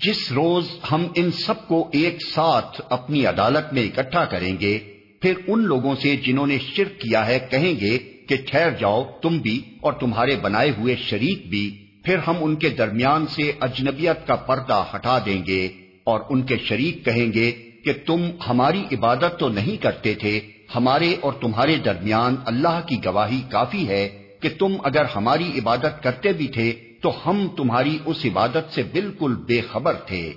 جس 0.00 0.30
روز 0.32 0.68
ہم 0.90 1.06
ان 1.14 1.30
سب 1.30 1.66
کو 1.68 1.78
ایک 1.92 2.22
ساتھ 2.26 2.80
اپنی 2.88 3.24
عدالت 3.26 3.72
میں 3.72 3.82
اکٹھا 3.82 4.24
کریں 4.24 4.54
گے، 4.60 4.78
پھر 5.22 5.34
ان 5.46 5.62
لوگوں 5.62 5.94
سے 5.94 6.14
جنہوں 6.16 6.46
نے 6.46 6.58
شرک 6.64 7.00
کیا 7.00 7.26
ہے 7.26 7.38
کہیں 7.50 7.72
گے 7.80 7.96
کہ 8.28 8.36
ٹھہر 8.46 8.70
جاؤ، 8.70 9.02
تم 9.22 9.38
بھی 9.38 9.60
اور 9.80 9.92
تمہارے 9.92 10.36
بنائے 10.36 10.70
ہوئے 10.78 10.96
شریک 10.96 11.48
بھی، 11.50 11.64
پھر 12.04 12.18
ہم 12.18 12.36
ان 12.40 12.56
کے 12.56 12.68
درمیان 12.70 13.26
سے 13.26 13.50
اجنبیت 13.60 14.26
کا 14.26 14.36
پردہ 14.48 14.82
ہٹا 14.94 15.18
دیں 15.26 15.42
گے 15.46 15.62
اور 16.04 16.20
ان 16.30 16.42
کے 16.42 16.56
شریک 16.64 17.04
کہیں 17.04 17.32
گے 17.32 17.50
کہ 17.84 17.92
تم 18.06 18.28
ہماری 18.48 18.82
عبادت 18.92 19.38
تو 19.38 19.48
نہیں 19.48 19.82
کرتے 19.82 20.14
تھے، 20.14 20.40
ہمارے 20.74 21.14
اور 21.20 21.32
تمہارے 21.40 21.76
درمیان 21.84 22.36
اللہ 22.44 22.80
کی 22.86 23.04
گواہی 23.04 23.40
کافی 23.50 23.88
ہے 23.88 24.08
کہ 24.42 24.48
تم 24.58 24.76
اگر 24.84 25.04
ہماری 25.16 25.50
عبادت 25.58 26.02
کرتے 26.02 26.32
بھی 26.32 26.46
تھے 26.48 26.70
تو 27.04 27.10
ہم 27.26 27.46
تمہاری 27.56 27.98
اس 28.06 28.20
عبادت 28.24 28.74
سے 28.74 28.82
بالکل 28.82 29.34
بے 29.48 29.60
خبر 29.60 29.92
تھے۔ 30.06 30.32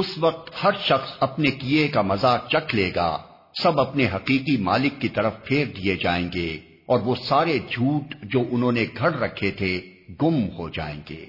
اس 0.00 0.18
وقت 0.20 0.50
ہر 0.64 0.70
شخص 0.80 1.10
اپنے 1.20 1.50
کیے 1.50 1.88
کا 1.88 2.02
مزہ 2.02 2.38
چکھ 2.48 2.74
لے 2.74 2.90
گا۔ 2.96 3.18
سب 3.62 3.80
اپنے 3.80 4.04
حقیقی 4.14 4.56
مالک 4.56 5.00
کی 5.00 5.08
طرف 5.08 5.32
پھیر 5.44 5.66
دیے 5.66 5.96
جائیں 5.96 6.28
گے 6.34 6.58
اور 6.86 7.00
وہ 7.00 7.14
سارے 7.14 7.58
جھوٹ 7.68 8.14
جو 8.22 8.40
انہوں 8.50 8.72
نے 8.72 8.84
گھڑ 8.98 9.12
رکھے 9.14 9.50
تھے 9.50 9.80
گم 10.22 10.48
ہو 10.58 10.68
جائیں 10.68 11.00
گے۔ 11.10 11.24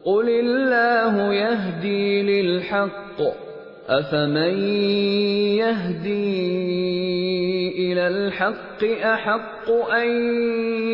قل 0.04 0.30
الله 0.30 1.34
يهدي 1.34 2.22
للحق۔ 2.22 3.47
افمن 3.88 4.58
يهدي 5.56 6.28
الى 7.92 8.08
الحق 8.08 8.84
احق 8.84 9.72
ان 9.94 10.10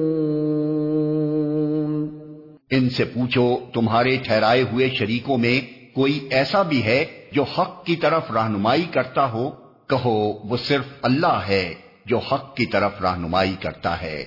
ان 2.72 2.90
سے 2.90 3.04
پوچھو 3.14 3.46
تمہارے 3.74 4.16
ٹھہرائے 4.26 4.62
ہوئے 4.72 4.88
شریکوں 4.90 5.38
میں 5.38 5.60
کوئی 5.96 6.20
ایسا 6.30 6.62
بھی 6.62 6.80
ہے 6.84 7.04
جو 7.38 7.44
حق 7.44 7.86
کی 7.86 7.96
طرف 7.96 8.32
رہنمائی 8.32 8.86
کرتا 8.94 9.32
ہو، 9.32 9.52
کہو 9.90 10.34
وہ 10.50 10.58
صرف 10.58 10.86
اللہ 11.02 11.42
ہے 11.48 11.74
جو 12.06 12.18
حق 12.18 12.56
کی 12.56 12.66
طرف 12.66 13.02
رہنمائی 13.02 13.56
کرتا 13.62 14.02
ہے۔ 14.02 14.26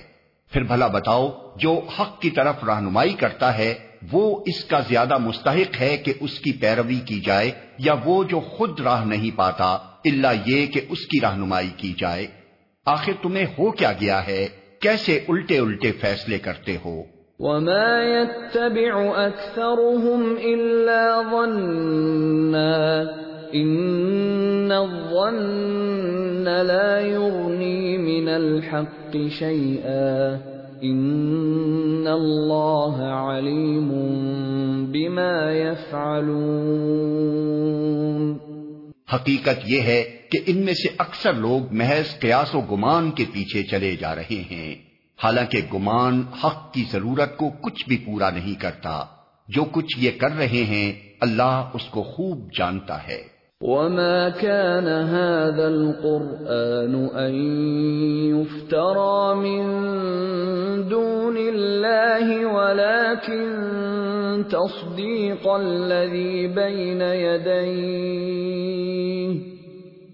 پھر 0.51 0.63
بھلا 0.63 0.87
بتاؤ، 0.87 1.55
جو 1.55 1.81
حق 1.99 2.21
کی 2.21 2.29
طرف 2.29 2.63
رہنمائی 2.63 3.13
کرتا 3.13 3.57
ہے، 3.57 3.73
وہ 4.11 4.43
اس 4.45 4.63
کا 4.63 4.79
زیادہ 4.79 5.17
مستحق 5.17 5.81
ہے 5.81 5.97
کہ 5.97 6.13
اس 6.19 6.39
کی 6.39 6.51
پیروی 6.51 6.99
کی 6.99 7.19
جائے، 7.19 7.51
یا 7.77 7.95
وہ 8.05 8.23
جو 8.23 8.39
خود 8.39 8.79
راہ 8.79 9.05
نہیں 9.05 9.37
پاتا 9.37 9.77
اللہ 10.05 10.27
یہ 10.45 10.65
کہ 10.65 10.81
اس 10.89 10.99
کی 10.99 11.21
رہنمائی 11.21 11.69
کی 11.77 11.93
جائے۔ 11.97 12.27
آخر 12.85 13.11
تمہیں 13.21 13.45
ہو 13.45 13.71
کیا 13.71 13.91
گیا 13.91 14.27
ہے؟ 14.27 14.47
کیسے 14.79 15.25
الٹے 15.27 15.59
الٹے 15.59 15.91
فیصلے 15.91 16.39
کرتے 16.39 16.77
ہو؟ 16.85 17.03
وما 17.41 18.03
يتبع 18.03 19.25
اكثرهم 19.25 20.37
الا 20.37 21.21
ظنا 21.31 23.09
ان 23.53 24.71
الظن 24.71 26.43
لا 26.43 26.99
يغني 26.99 27.97
من 27.97 28.29
الحق 28.29 29.17
شيئا 29.29 30.39
ان 30.83 32.07
الله 32.07 32.95
عليم 33.03 33.89
بما 34.91 35.51
يفعلون 35.51 36.61
حقیقت 39.13 39.57
یہ 39.65 39.81
ہے 39.81 40.03
کہ 40.31 40.39
ان 40.45 40.57
میں 40.57 40.73
سے 40.73 40.89
اکثر 40.97 41.33
لوگ 41.33 41.61
محض 41.71 42.19
قیاس 42.19 42.55
و 42.55 42.61
گمان 42.61 43.11
کے 43.11 43.25
پیچھے 43.33 43.63
چلے 43.63 43.95
جا 43.95 44.15
رہے 44.15 44.41
ہیں۔ 44.51 44.90
حالانکہ 45.23 45.61
گمان 45.73 46.23
حق 46.43 46.73
کی 46.73 46.83
ضرورت 46.91 47.37
کو 47.37 47.49
کچھ 47.49 47.89
بھی 47.89 47.97
پورا 47.97 48.29
نہیں 48.29 48.61
کرتا۔ 48.61 49.05
جو 49.47 49.63
کچھ 49.71 49.99
یہ 49.99 50.11
کر 50.19 50.37
رہے 50.37 50.63
ہیں، 50.63 50.93
اللہ 51.21 51.69
اس 51.73 51.85
کو 51.85 52.03
خوب 52.03 52.49
جانتا 52.57 53.07
ہے۔ 53.07 53.41
وما 53.61 54.29
كان 54.29 54.87
هذا 54.87 55.65
القرآن 55.65 56.95
أن 57.17 57.35
يفترى 58.35 59.33
من 59.35 59.61
دون 60.91 61.37
الله 61.37 62.47
ولكن 62.53 63.43
تصديق 64.49 65.47
الذي 65.47 66.47
بين 66.47 67.01
يديه 67.01 68.21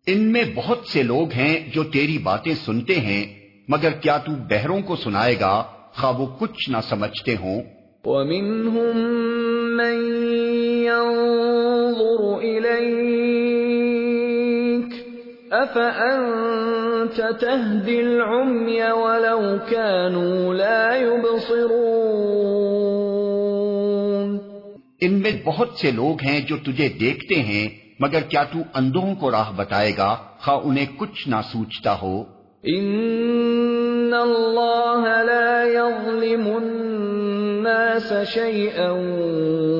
ان 0.07 0.33
میں 0.33 0.45
بہت 0.55 0.79
سے 0.93 1.03
لوگ 1.03 1.33
ہیں 1.33 1.69
جو 1.75 1.85
تیری 1.85 2.19
باتیں 2.19 2.55
سنتے 2.55 2.95
ہیں 2.95 3.27
مگر 3.69 3.91
کیا 3.91 4.19
تو 4.19 4.33
بہروں 4.51 4.81
کو 4.81 4.97
سنائے 4.97 5.41
گا؟ 5.41 5.62
خواہ 5.93 6.21
وہ 6.21 6.27
کچھ 6.38 6.71
نہ 6.71 6.77
سمجھتے 6.88 7.37
ہوں۔ 7.41 7.62
وَمِنْهُمْ 8.05 8.97
مَنْ 9.77 9.95
يَنظُرُ 10.85 12.41
إِلَيْكَ 12.41 12.83
أَفَأَنْتَ 15.53 17.23
تَهْدِي 17.41 18.01
الْعُمْيَ 18.01 18.83
وَلَوْ 18.91 19.57
كَانُوا 19.71 20.55
لَا 20.55 20.97
يُبْصِرُونَ 20.97 21.93
ان 25.01 25.12
میں 25.15 25.33
بہت 25.45 25.69
سے 25.77 25.91
لوگ 25.91 26.23
ہیں 26.23 26.41
جو 26.41 26.57
تجھے 26.57 26.88
دیکھتے 26.88 27.35
ہیں 27.35 27.82
مگر 28.03 28.21
کیا 28.21 28.45
تو 28.45 28.59
اندھوں 28.75 29.15
کو 29.15 29.31
راہ 29.31 29.53
بتائے 29.57 29.93
گا 29.99 30.17
خواہ 30.38 30.59
انہیں 30.65 30.87
کچھ 30.97 31.29
نہ 31.29 31.37
سوچتا 31.53 31.97
ہو؟ 32.03 32.25
ان 32.62 34.15
اللہ 34.15 35.23
لا 35.25 35.65
يظلم 35.65 36.57
الناس 36.57 38.12
شيئا 38.27 38.93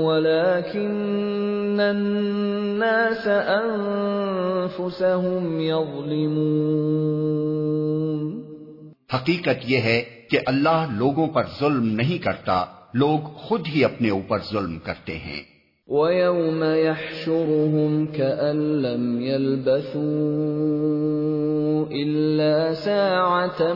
ولكن 0.03 1.81
الناس 1.81 3.27
انفسهم 3.27 5.61
يظلمون 5.61 8.43
حقیقت 9.15 9.65
یہ 9.65 9.79
ہے 9.79 10.03
کہ 10.31 10.39
اللہ 10.47 10.87
لوگوں 10.91 11.27
پر 11.27 11.43
ظلم 11.61 11.87
نہیں 11.87 12.25
کرتا 12.25 12.65
لوگ 12.95 13.37
خود 13.37 13.67
ہی 13.67 13.85
اپنے 13.85 14.11
اوپر 14.11 14.39
ظلم 14.53 14.79
کرتے 14.79 15.19
ہیں۔ 15.19 15.52
وَيَوْمَ 15.87 16.65
يَحْشُرُهُمْ 16.65 18.07
كَأَن 18.07 18.83
لَّمْ 18.83 19.21
يَلْبَثُوا 19.21 20.03
إِلَّا 21.91 22.75
سَاعَةً 22.75 23.73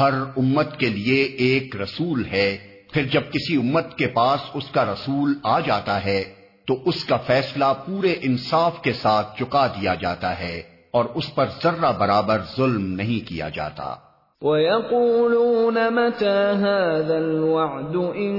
ہر 0.00 0.12
امت 0.36 0.78
کے 0.78 0.88
لیے 0.88 1.22
ایک 1.22 1.76
رسول 1.76 2.24
ہے 2.24 2.58
پھر 2.92 3.04
جب 3.04 3.20
کسی 3.30 3.56
امت 3.56 3.98
کے 3.98 4.06
پاس 4.06 4.40
اس 4.54 4.70
کا 4.70 4.84
رسول 4.84 5.34
آ 5.44 5.60
جاتا 5.60 6.04
ہے 6.04 6.24
تو 6.66 6.78
اس 6.84 7.04
کا 7.04 7.16
فیصلہ 7.16 7.64
پورے 7.86 8.14
انصاف 8.22 8.82
کے 8.82 8.92
ساتھ 8.92 9.38
چکا 9.38 9.66
دیا 9.66 9.94
جاتا 9.94 10.38
ہے 10.38 10.62
اور 10.90 11.04
اس 11.04 11.34
پر 11.34 11.46
ذرہ 11.62 11.92
برابر 11.92 12.38
ظلم 12.56 12.86
نہیں 12.86 13.28
کیا 13.28 13.48
جاتا۔ 13.48 13.94
وَيَقُولُونَ 14.42 15.78
مَتَى 15.90 16.56
هَذَا 16.56 17.16
الْوَعْدُ 17.16 18.12
إِن 18.14 18.36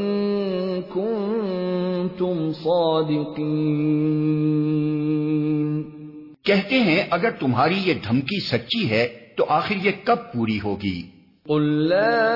كُنتُمْ 0.81 2.53
صَادِقِينَ۔ 2.63 3.39
کہتے 6.43 6.79
ہیں 6.79 7.03
اگر 7.09 7.29
تمہاری 7.31 7.77
یہ 7.85 7.93
دھمکی 7.93 8.39
سچی 8.39 8.89
ہے 8.89 9.07
تو 9.35 9.45
آخر 9.49 9.75
یہ 9.85 9.91
کب 10.03 10.17
پوری 10.33 10.59
ہوگی؟ 10.63 11.18
قل 11.49 11.87
لا 11.87 12.29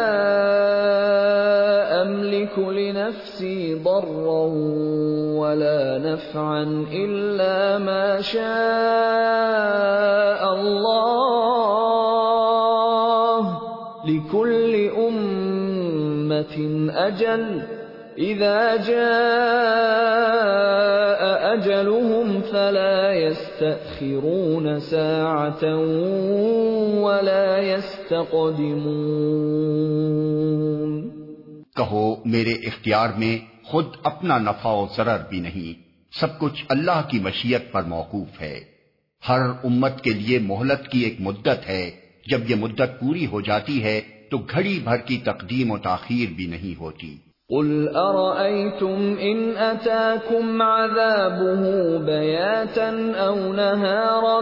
املك 2.01 2.59
لنفسي 2.59 3.73
ضرا 3.75 4.45
ولا 5.37 5.97
نفعا 5.97 6.85
الا 6.93 7.77
ما 7.77 8.21
شاء 8.21 8.43
الله 10.53 11.93
لكل 14.05 14.89
امه 14.97 16.55
اجل 16.95 17.61
اذا 18.17 18.75
جاء 18.75 19.93
اجلهم 21.53 22.41
فلا 22.41 23.13
يستاخرون 23.13 24.79
ساعه 24.79 25.75
ولا 27.01 27.57
کہو، 31.75 32.15
میرے 32.25 32.51
اختیار 32.51 33.09
میں 33.17 33.37
خود 33.63 33.85
اپنا 34.03 34.37
نفع 34.37 34.69
و 34.69 34.87
ضرر 34.97 35.17
بھی 35.29 35.39
نہیں، 35.39 35.81
سب 36.19 36.39
کچھ 36.39 36.65
اللہ 36.69 37.01
کی 37.07 37.19
مشیت 37.19 37.71
پر 37.71 37.83
موقوف 37.83 38.41
ہے۔ 38.41 38.59
ہر 39.29 39.39
امت 39.63 40.03
کے 40.03 40.09
لیے 40.09 40.39
مہلت 40.39 40.91
کی 40.91 40.99
ایک 40.99 41.15
مدت 41.19 41.69
ہے، 41.69 41.91
جب 42.27 42.49
یہ 42.49 42.55
مدت 42.55 42.99
پوری 42.99 43.25
ہو 43.25 43.41
جاتی 43.41 43.83
ہے 43.83 44.01
تو 44.31 44.37
گھڑی 44.37 44.79
بھر 44.83 44.97
کی 44.97 45.17
تقدیم 45.17 45.71
و 45.71 45.77
تاخیر 45.77 46.33
بھی 46.35 46.45
نہیں 46.45 46.79
ہوتی۔ 46.79 47.17
قل 47.49 47.95
ارأيتم 47.95 49.17
ان 49.17 49.57
اتاكم 49.57 50.61
عذابه 50.61 51.97
بياتا 51.97 53.15
او 53.15 53.53
نهارا؟ 53.53 54.41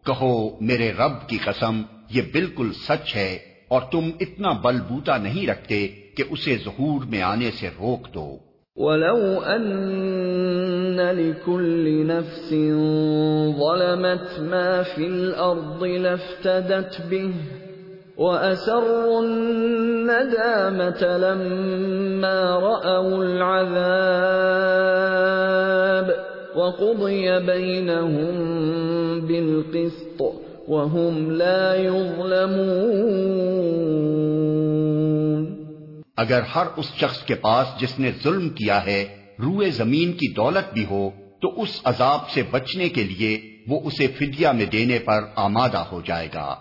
کہو، 0.06 0.60
میرے 0.60 0.92
رب 0.92 1.28
کی 1.28 1.38
قسم، 1.38 1.82
یہ 2.10 2.22
بالکل 2.32 2.72
سچ 2.72 3.16
ہے۔ 3.16 3.55
اور 3.68 3.80
تم 3.92 4.10
اتنا 4.20 4.52
بل 4.52 4.80
بوتا 4.80 5.16
نہیں 5.16 5.46
رکھتے 5.46 5.88
کہ 6.16 6.24
اسے 6.30 6.56
ظہور 6.64 7.04
میں 7.10 7.22
آنے 7.22 7.50
سے 7.50 7.68
روک 7.68 8.14
دو۔ 8.14 8.36
ولو 8.76 9.40
ان 9.46 10.96
لكل 10.96 12.06
نفس 12.06 12.50
ظلمت 13.58 14.40
ما 14.40 14.82
في 14.82 15.06
الارض 15.06 15.84
لافتدت 15.84 17.00
به 17.10 17.32
واسروا 18.18 19.22
الندامه 19.22 21.02
لما 21.16 22.58
راوا 22.60 23.24
العذاب 23.24 24.16
وقضي 26.56 27.40
بينهم 27.40 28.34
بالقسط 29.20 30.45
وهم 30.68 31.30
لا 31.30 31.74
يظلمون۔ 31.74 32.46
اگر 36.16 36.40
ہر 36.42 36.66
اس 36.76 36.94
شخص 37.00 37.22
کے 37.22 37.34
پاس 37.34 37.80
جس 37.80 37.98
نے 37.98 38.10
ظلم 38.24 38.48
کیا 38.48 38.86
ہے، 38.86 39.16
روئے 39.38 39.70
زمین 39.70 40.12
کی 40.12 40.32
دولت 40.32 40.72
بھی 40.72 40.84
ہو، 40.90 41.10
تو 41.42 41.62
اس 41.62 41.80
عذاب 41.84 42.30
سے 42.30 42.42
بچنے 42.50 42.88
کے 42.88 43.02
لیے 43.02 43.56
وہ 43.68 43.80
اسے 43.84 44.06
فدیہ 44.06 44.48
میں 44.48 44.66
دینے 44.66 44.98
پر 44.98 45.20
آمادہ 45.34 45.78
ہو 45.78 46.00
جائے 46.04 46.28
گا۔ 46.34 46.56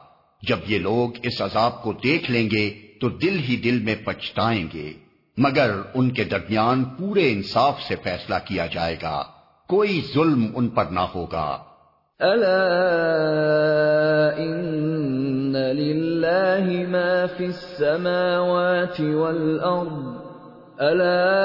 جب 0.48 0.58
یہ 0.68 0.80
لوگ 0.80 1.10
اس 1.24 1.42
عذاب 1.42 1.84
کو 1.84 1.94
دیکھ 1.94 2.32
لیں 2.32 2.50
گے، 2.52 2.70
تو 3.02 3.10
دل 3.10 3.40
ہی 3.40 3.56
دل 3.56 3.80
میں 3.80 3.96
پچھتائیں 4.06 4.68
گے۔ 4.74 4.94
مگر 5.38 5.72
ان 5.94 6.12
کے 6.12 6.24
درمیان 6.24 6.84
پورے 6.84 7.32
انصاف 7.32 7.82
سے 7.82 7.96
فیصلہ 8.04 8.36
کیا 8.46 8.66
جائے 8.66 8.96
گا۔ 9.02 9.24
کوئی 9.68 10.02
ظلم 10.14 10.48
ان 10.56 10.70
پر 10.70 10.86
نہ 10.86 11.00
ہوگا۔ 11.00 11.65
الا 12.20 12.48
ان 14.38 15.56
ما 16.92 17.26
في 17.26 17.46
السماوات 17.46 19.02
والارض 19.02 20.16
الا 20.80 21.36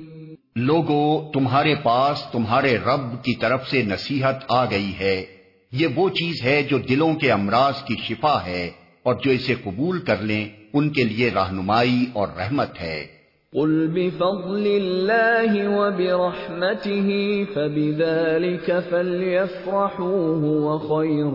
لوگو، 0.55 1.31
تمہارے 1.33 1.75
پاس 1.83 2.23
تمہارے 2.31 2.77
رب 2.77 3.23
کی 3.23 3.35
طرف 3.35 3.67
سے 3.67 3.81
نصیحت 3.81 4.35
آ 4.49 4.65
گئی 4.65 4.91
ہے۔ 4.99 5.25
یہ 5.71 5.87
وہ 5.95 6.09
چیز 6.09 6.43
ہے 6.43 6.63
جو 6.63 6.77
دلوں 6.77 7.13
کے 7.13 7.31
امراض 7.31 7.83
کی 7.83 7.95
شفا 7.95 8.45
ہے 8.45 8.69
اور 9.03 9.15
جو 9.23 9.31
اسے 9.31 9.55
قبول 9.63 9.99
کر 9.99 10.21
لیں۔ 10.21 10.62
ان 10.73 10.89
کے 10.89 11.03
لیے 11.03 11.31
رہنمائی 11.31 12.05
اور 12.13 12.27
رحمت 12.37 12.81
ہے۔ 12.81 13.23
قل 13.51 13.87
بفضل 13.87 14.67
الله 14.67 15.77
وبرحمته 15.77 17.09
فبذلك 17.53 18.71
فليفرحوا 18.89 20.39
هو 20.39 20.77
خير 20.77 21.25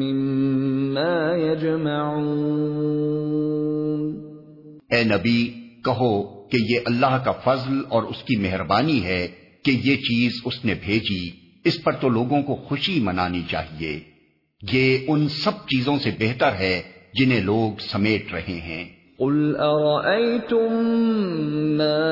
مما 0.00 1.36
يجمعون۔ 1.36 2.28
اے 4.90 5.04
نبی 5.04 5.54
کہو 5.84 6.22
کہ 6.48 6.58
یہ 6.70 6.78
اللہ 6.86 7.22
کا 7.24 7.32
فضل 7.32 7.74
اور 7.88 8.02
اس 8.02 8.22
کی 8.22 8.36
مہربانی 8.36 9.04
ہے 9.04 9.28
کہ 9.64 9.70
یہ 9.70 9.96
چیز 9.96 10.32
اس 10.44 10.64
نے 10.64 10.74
بھیجی۔ 10.84 11.30
اس 11.64 11.84
پر 11.84 11.92
تو 11.92 12.08
لوگوں 12.08 12.42
کو 12.42 12.54
خوشی 12.54 13.00
منانی 13.00 13.42
چاہیے۔ 13.50 14.00
یہ 14.72 14.98
ان 15.08 15.28
سب 15.28 15.52
چیزوں 15.66 15.98
سے 15.98 16.10
بہتر 16.18 16.52
ہے 16.52 16.97
جنہیں 17.14 17.40
لوگ 17.40 17.78
سمیٹ 17.80 18.34
رہے 18.34 18.60
ہیں۔ 18.60 18.98
قل 19.18 19.56
ارأيتم 19.58 20.72
ما 21.78 22.02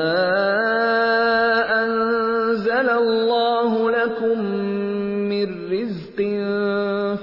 انزل 1.81 2.89
الله 2.89 3.89
لكم 3.91 4.41
من 5.29 5.71
رزق 5.71 6.21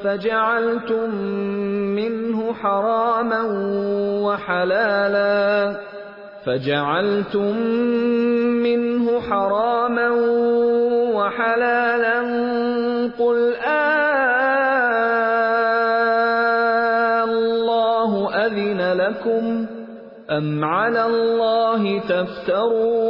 فجعلتم 0.02 1.14
منه 1.94 2.52
حراما 2.52 3.42
وحلالا 4.24 5.74
فجعلتم 6.46 7.58
منه 8.66 9.20
حراما 9.20 10.10
وحلالا 11.14 12.20
قل 13.18 13.52
آه 13.66 14.43
لكم 19.04 19.66
ام 20.28 20.64
على 20.64 21.02
الله 21.04 22.00
تفترون 22.06 23.04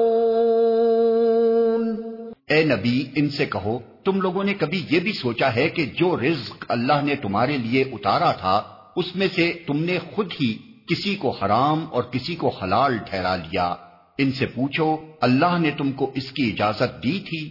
اے 2.48 2.64
نبی، 2.64 3.04
ان 3.16 3.28
سے 3.28 3.46
کہو، 3.46 3.78
تم 4.04 4.20
لوگوں 4.20 4.44
نے 4.44 4.54
کبھی 4.54 4.84
یہ 4.90 5.00
بھی 5.00 5.12
سوچا 5.12 5.54
ہے 5.54 5.68
کہ 5.68 5.84
جو 5.84 6.16
رزق 6.16 6.64
اللہ 6.68 7.00
نے 7.02 7.14
تمہارے 7.14 7.56
لیے 7.56 7.82
اتارا 7.82 8.32
تھا، 8.32 8.62
اس 8.96 9.16
میں 9.16 9.28
سے 9.34 9.52
تم 9.66 9.84
نے 9.84 9.98
خود 10.12 10.32
ہی 10.40 10.56
کسی 10.88 11.14
کو 11.14 11.30
حرام 11.30 11.84
اور 11.90 12.02
کسی 12.02 12.34
کو 12.34 12.48
حلال 12.48 12.98
ٹھہرا 12.98 13.36
لیا۔ 13.36 13.74
ان 14.18 14.32
سے 14.32 14.46
پوچھو، 14.46 14.96
اللہ 15.20 15.58
نے 15.58 15.70
تم 15.78 15.92
کو 15.92 16.10
اس 16.14 16.32
کی 16.32 16.50
اجازت 16.50 17.02
دی 17.04 17.20
تھی 17.28 17.42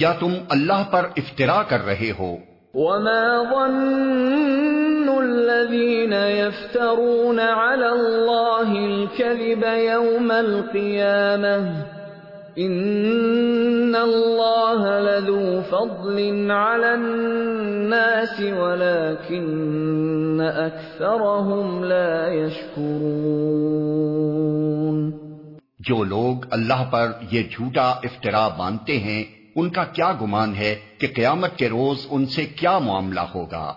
یا 0.00 0.12
تم 0.12 0.34
اللہ 0.48 0.82
پر 0.90 1.08
افطرا 1.16 1.62
کر 1.62 1.84
رہے 1.84 2.12
ہو؟ 2.18 2.36
وما 2.74 3.42
ظن 3.42 5.22
الذين 5.22 6.12
يفترون 6.12 7.40
على 7.40 7.92
الله 7.92 8.72
الكذب 8.72 9.64
يوم 9.64 10.32
القيامة 10.32 11.84
إن 12.58 13.96
الله 13.96 15.00
لذو 15.00 15.62
فضل 15.62 16.50
على 16.50 16.94
الناس 16.94 18.40
ولكن 18.40 20.40
أكثرهم 20.40 21.84
لا 21.84 22.28
يشكرون 22.28 23.70
جو 25.80 26.04
لوگ 26.04 26.36
اللہ 26.50 26.88
پر 26.90 27.12
یہ 27.30 27.42
جھوٹا 27.50 27.94
افطرا 28.04 28.48
باندھتے 28.48 28.98
ہیں 28.98 29.39
ان 29.56 29.70
کا 29.70 29.84
کیا 29.84 30.12
گمان 30.12 30.54
ہے 30.54 30.76
کہ 30.98 31.06
قیامت 31.14 31.58
کے 31.58 31.68
روز 31.68 32.06
ان 32.10 32.26
سے 32.26 32.46
کیا 32.46 32.78
معاملہ 32.78 33.20
ہوگا؟ 33.20 33.74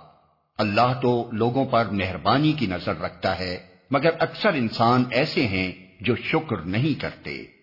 اللہ 0.58 1.00
تو 1.02 1.30
لوگوں 1.32 1.66
پر 1.66 1.86
مہربانی 1.86 2.54
کی 2.54 2.66
نظر 2.66 3.00
رکھتا 3.00 3.40
ہے، 3.40 3.58
مگر 3.92 4.10
اکثر 4.20 4.54
انسان 4.54 5.04
ایسے 5.12 5.48
ہیں 5.48 5.72
جو 6.02 6.16
شکر 6.16 6.58
نہیں 6.58 7.02
کرتے۔ 7.02 7.63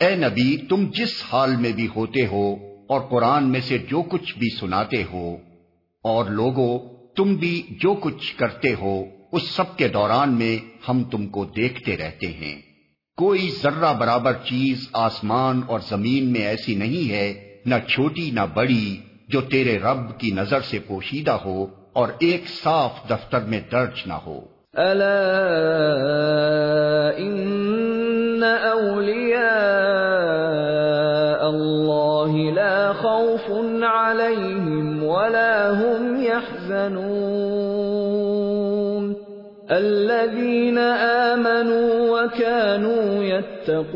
اے 0.00 0.14
نبی، 0.16 0.56
تم 0.68 0.84
جس 0.94 1.12
حال 1.32 1.56
میں 1.56 1.72
بھی 1.72 1.86
ہوتے 1.96 2.26
ہو 2.26 2.44
اور 2.88 3.00
قرآن 3.00 3.50
میں 3.50 3.60
سے 3.60 3.78
جو 3.78 4.02
کچھ 4.02 4.38
بھی 4.38 4.48
سناتے 4.60 5.02
ہو، 5.12 5.26
اور 6.04 6.30
لوگوں 6.30 6.78
تم 7.16 7.34
بھی 7.34 7.62
جو 7.82 7.94
کچھ 7.94 8.36
کرتے 8.36 8.72
ہو، 8.80 8.94
اس 9.32 9.48
سب 9.48 9.76
کے 9.76 9.88
دوران 9.88 10.32
میں 10.34 10.56
ہم 10.88 11.02
تم 11.04 11.26
کو 11.26 11.44
دیکھتے 11.56 11.96
رہتے 11.96 12.26
ہیں۔ 12.26 12.54
کوئی 13.18 13.50
ذرہ 13.62 13.92
برابر 13.92 14.32
چیز 14.44 14.88
آسمان 14.92 15.60
اور 15.66 15.80
زمین 15.88 16.32
میں 16.32 16.46
ایسی 16.46 16.74
نہیں 16.74 17.10
ہے، 17.10 17.28
نہ 17.66 17.74
چھوٹی 17.88 18.30
نہ 18.30 18.46
بڑی، 18.54 18.96
جو 19.28 19.40
تیرے 19.40 19.78
رب 19.78 20.18
کی 20.18 20.30
نظر 20.30 20.60
سے 20.60 20.78
پوشیدہ 20.78 21.36
ہو 21.44 21.66
اور 21.92 22.08
ایک 22.18 22.48
صاف 22.48 23.08
دفتر 23.10 23.40
میں 23.40 23.60
درج 23.72 24.02
نہ 24.06 24.18
ہو۔ 24.26 24.40
الا 24.74 25.16
ان 27.16 28.44
اولیاء 28.44 29.89
عليهم 34.10 35.02
ولا 35.02 35.70
هم 35.70 36.22
يحزنون 36.22 37.70
الذين 39.70 40.78
آمنوا 40.78 41.90
وكانوا 42.10 43.24
يتقون 43.24 43.90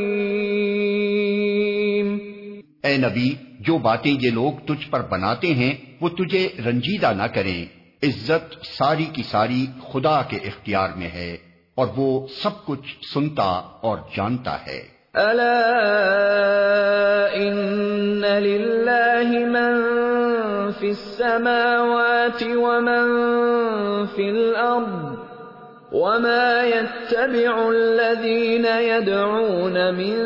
اے 2.82 2.96
نبی، 2.96 3.34
جو 3.60 3.78
باتیں 3.78 4.16
یہ 4.20 4.30
لوگ 4.30 4.52
تجھ 4.66 4.90
پر 4.90 5.00
بناتے 5.00 5.54
ہیں، 5.54 5.74
وہ 6.00 6.08
تجھے 6.08 6.48
رنجیدہ 6.66 7.12
نہ 7.16 7.22
کریں۔ 7.22 7.64
عزت 8.02 8.54
ساری 8.64 9.04
کی 9.04 9.22
ساری 9.22 9.66
خدا 9.92 10.22
کے 10.22 10.36
اختیار 10.36 10.88
میں 10.96 11.08
ہے 11.08 11.36
اور 11.74 11.86
وہ 11.96 12.26
سب 12.42 12.66
کچھ 12.66 13.14
سنتا 13.14 13.52
اور 13.82 13.98
جانتا 14.16 14.66
ہے۔ 14.66 15.01
الا 15.16 15.52
ان 17.36 18.24
لله 18.24 19.28
من 19.44 19.72
في 20.72 20.90
السماوات 20.90 22.42
ومن 22.42 23.06
في 24.06 24.30
الارض 24.30 25.16
وما 25.92 26.62
يتبع 26.64 27.70
الذين 27.70 28.64
يدعون 28.64 29.94
من 29.94 30.16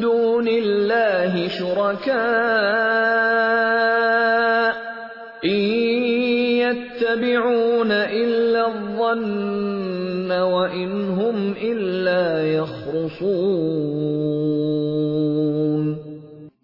دون 0.00 0.48
الله 0.48 1.48
شركاء 1.48 2.22
ان 5.44 5.60
يتبعون 6.64 7.92
الا 7.92 8.66
الظن 8.66 10.32
وان 10.32 11.08
هم 11.08 11.54
إلا 11.62 12.42
الا 12.42 12.42
يخرصون 13.12 15.94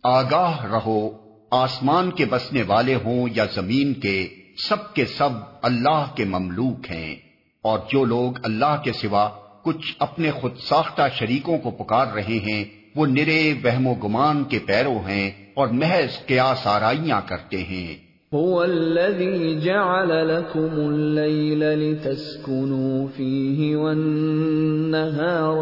آگاہ 0.02 0.64
رہو، 0.64 1.10
آسمان 1.50 2.10
کے 2.10 2.24
بسنے 2.24 2.62
والے 2.66 2.94
ہوں 2.94 3.28
یا 3.34 3.44
زمین 3.54 3.94
کے، 3.94 4.28
سب 4.68 4.94
کے 4.94 5.06
سب 5.06 5.28
اللہ 5.62 6.04
کے 6.14 6.24
مملوک 6.24 6.90
ہیں۔ 6.90 7.16
اور 7.62 7.78
جو 7.92 8.04
لوگ 8.04 8.32
اللہ 8.42 8.80
کے 8.84 8.92
سوا 8.92 9.30
کچھ 9.64 9.96
اپنے 9.98 10.30
خود 10.30 10.56
ساختہ 10.56 11.02
شریکوں 11.18 11.58
کو 11.58 11.70
پکار 11.70 12.06
رہے 12.06 12.22
ہیں، 12.22 12.64
وہ 12.96 13.06
نرے، 13.06 13.54
وہم 13.64 13.86
و 13.86 13.94
گمان 13.94 14.44
کے 14.44 14.58
پیرو 14.58 15.06
ہیں 15.06 15.30
اور 15.54 15.68
محض 15.68 16.26
کیا 16.26 16.54
سارائیاں 16.62 17.20
کرتے 17.26 17.58
ہیں۔ 17.58 18.07
هو 18.34 18.62
الذي 18.62 19.60
جعل 19.60 20.28
لكم 20.28 20.80
الليل 20.80 21.64
لتسكنوا 21.64 23.08
فيه 23.16 23.76
والنهار 23.76 25.56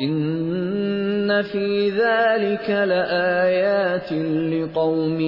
ان 0.00 1.30
ذلك 1.90 2.70
لقوم 4.52 5.20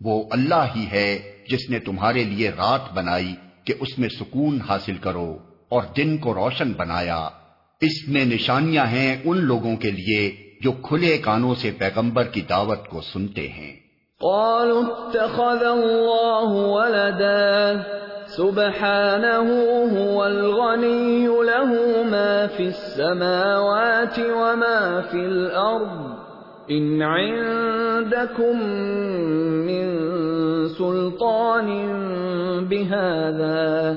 وہ 0.00 0.24
اللہ 0.30 0.66
ہی 0.76 0.86
ہے 0.92 1.18
جس 1.50 1.70
نے 1.70 1.78
تمہارے 1.78 2.24
لیے 2.24 2.48
رات 2.48 2.94
بنائی 2.94 3.34
کہ 3.64 3.74
اس 3.80 3.98
میں 3.98 4.08
سکون 4.08 4.58
حاصل 4.68 4.94
کرو 5.00 5.36
اور 5.68 5.82
دن 5.96 6.18
کو 6.18 6.34
روشن 6.34 6.72
بنایا۔ 6.76 7.28
اس 7.80 8.08
میں 8.08 8.24
نشانیاں 8.24 8.86
ہیں 8.86 9.16
ان 9.24 9.38
لوگوں 9.38 9.76
کے 9.76 9.90
لیے 9.90 10.43
جو 10.60 10.72
کھلے 10.72 11.18
کانوں 11.18 11.54
سے 11.54 11.70
پیغمبر 11.78 12.24
کی 12.24 12.40
دعوت 12.40 12.88
کو 12.88 13.00
سنتے 13.00 13.48
ہیں۔ 13.48 13.84
قالوا 14.20 14.82
اتخذ 14.88 15.66
الله 15.66 16.56
ولدا، 16.70 17.72
سبحانه 18.26 19.50
هو 19.92 20.22
الغني 20.22 21.26
له 21.26 21.70
ما 22.10 22.46
في 22.56 22.66
السماوات 22.66 24.18
وما 24.18 25.00
في 25.10 25.18
الأرض. 25.18 26.14
إن 26.70 27.02
عندكم 27.02 28.56
من 29.66 29.98
سلطان 30.78 31.88
بهذا 32.68 33.94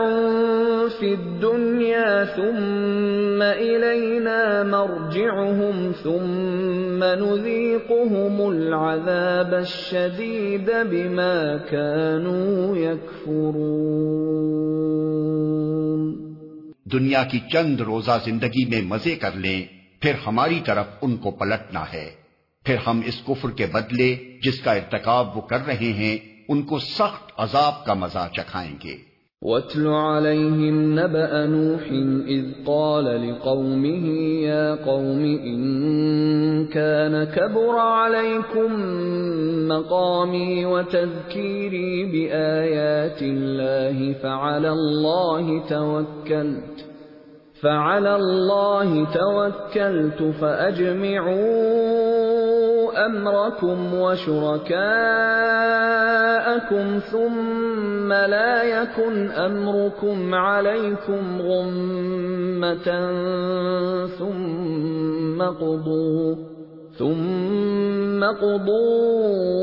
في 0.99 1.13
الدنيا 1.13 2.23
ثم 2.35 3.43
إلينا 3.57 4.63
مرجعهم 4.63 5.91
ثم 6.03 7.03
نذيقهم 7.03 8.41
العذاب 8.41 9.53
الشديد 9.53 10.69
بما 10.89 11.57
كانوا 11.71 12.77
يكفرون۔ 12.77 13.43
دنیا 16.85 17.23
کی 17.23 17.39
چند 17.51 17.81
روزہ 17.81 18.17
زندگی 18.25 18.65
میں 18.65 18.81
مزے 18.81 19.15
کر 19.15 19.31
لیں، 19.35 19.63
پھر 20.01 20.11
ہماری 20.27 20.59
طرف 20.65 20.85
ان 21.01 21.17
کو 21.17 21.31
پلٹنا 21.31 21.83
ہے۔ 21.93 22.11
پھر 22.65 22.75
ہم 22.87 23.01
اس 23.05 23.21
کفر 23.27 23.49
کے 23.49 23.65
بدلے، 23.65 24.15
جس 24.43 24.59
کا 24.59 24.73
ارتکاب 24.73 25.37
وہ 25.37 25.41
کر 25.41 25.65
رہے 25.67 25.93
ہیں، 25.93 26.17
ان 26.49 26.61
کو 26.61 26.79
سخت 26.79 27.31
عذاب 27.37 27.85
کا 27.85 27.93
مزہ 27.93 28.27
چکھائیں 28.33 28.75
گے۔ 28.83 29.12
وَاتْلُ 29.43 29.87
عَلَيْهِمْ 29.87 30.99
نَبَأَ 30.99 31.45
نُوحٍ 31.45 31.83
إِذْ 32.27 32.45
قَالَ 32.65 33.05
لِقَوْمِهِ 33.29 34.05
يَا 34.47 34.75
قَوْمِ 34.75 35.19
إِن 35.19 35.61
كَانَ 36.67 37.23
كَبُرَ 37.23 37.75
عَلَيْكُمْ 37.77 38.71
مَقَامِي 39.67 40.65
وَتَذْكِيرِي 40.65 42.05
بِآيَاتِ 42.05 43.19
اللَّهِ 43.21 44.13
فَعَلَى 44.23 44.69
اللَّهِ 44.71 45.59
تَوَكَّلْتُ 45.69 46.92
فَعَلَى 47.63 48.15
اللَّهِ 48.15 49.07
تَوَكَّلْتُ 49.13 50.23
فَأَجْمِعُوا 50.41 51.93
أمركم 53.05 53.93
وشركاءكم 53.93 54.83
ثم 57.11 58.13
لا 58.13 58.63
يكن 58.63 59.31
أمركم 59.31 60.35
عليكم 60.35 61.41
غمة 61.41 63.11
ثم 64.19 65.41
قضوا 65.41 66.35
ثم 66.97 68.23
قضوا 68.23 69.55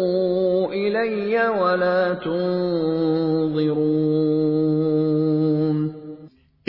إلي 0.72 1.48
ولا 1.48 2.14
تنظرون 2.14 3.61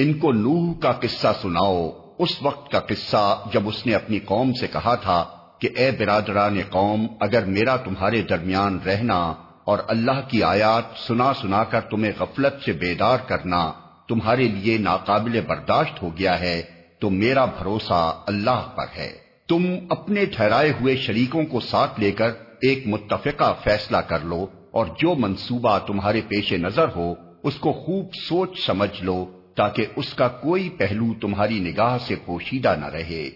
ان 0.01 0.13
کو 0.13 0.31
نوح 0.31 0.79
کا 0.79 0.91
قصہ 0.91 1.27
سناؤ۔ 1.41 1.89
اس 2.19 2.41
وقت 2.41 2.71
کا 2.71 2.79
قصہ 2.79 3.43
جب 3.53 3.67
اس 3.67 3.85
نے 3.85 3.95
اپنی 3.95 4.19
قوم 4.19 4.53
سے 4.53 4.67
کہا 4.67 4.95
تھا 4.95 5.25
کہ 5.59 5.69
اے 5.77 5.91
برادران 5.91 6.57
قوم، 6.69 7.07
اگر 7.19 7.45
میرا 7.45 7.75
تمہارے 7.75 8.21
درمیان 8.21 8.79
رہنا 8.85 9.33
اور 9.65 9.77
اللہ 9.87 10.19
کی 10.27 10.43
آیات 10.43 10.97
سنا 11.07 11.33
سنا 11.33 11.63
کر 11.63 11.81
تمہیں 11.81 12.11
غفلت 12.19 12.63
سے 12.65 12.71
بیدار 12.71 13.17
کرنا 13.27 13.71
تمہارے 14.07 14.47
لیے 14.47 14.77
ناقابل 14.77 15.41
برداشت 15.47 16.03
ہو 16.03 16.17
گیا 16.17 16.39
ہے، 16.39 16.61
تو 16.99 17.09
میرا 17.09 17.45
بھروسہ 17.45 18.23
اللہ 18.27 18.67
پر 18.75 18.85
ہے۔ 18.97 19.11
تم 19.47 19.65
اپنے 19.89 20.25
ٹھہرائے 20.25 20.73
ہوئے 20.81 20.95
شریکوں 20.95 21.43
کو 21.45 21.59
ساتھ 21.59 21.99
لے 21.99 22.11
کر 22.11 22.29
ایک 22.61 22.87
متفقہ 22.87 23.55
فیصلہ 23.63 23.97
کر 23.97 24.19
لو 24.19 24.47
اور 24.71 24.85
جو 24.85 25.15
منصوبہ 25.15 25.77
تمہارے 25.77 26.21
پیش 26.27 26.53
نظر 26.53 26.85
ہو، 26.95 27.13
اس 27.43 27.55
کو 27.55 27.73
خوب 27.73 28.05
سوچ 28.27 28.65
سمجھ 28.65 29.03
لو۔ 29.03 29.40
تاکہ 29.55 29.85
اس 29.95 30.13
کا 30.13 30.27
کوئی 30.27 30.69
پہلو 30.77 31.05
تمہاری 31.21 31.59
نگاہ 31.59 31.97
سے 31.97 32.15
پوشیدہ 32.25 32.75
نہ 32.79 32.85
رہے۔ 32.85 33.29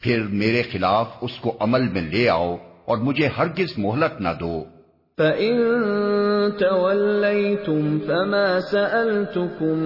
پھر 0.00 0.22
میرے 0.30 0.62
خلاف 0.62 1.06
اس 1.20 1.40
کو 1.40 1.56
عمل 1.60 1.88
میں 1.88 2.02
لے 2.02 2.28
آؤ 2.28 2.56
اور 2.84 2.98
مجھے 2.98 3.26
ہرگز 3.26 3.78
مہلت 3.78 4.20
نہ 4.20 4.28
دو۔ 4.40 4.64
فَإِن 5.16 5.58
تَوَلَّيْتُمْ 6.58 8.06
فَمَا 8.06 8.60
سَأَلْتُكُمْ 8.60 9.76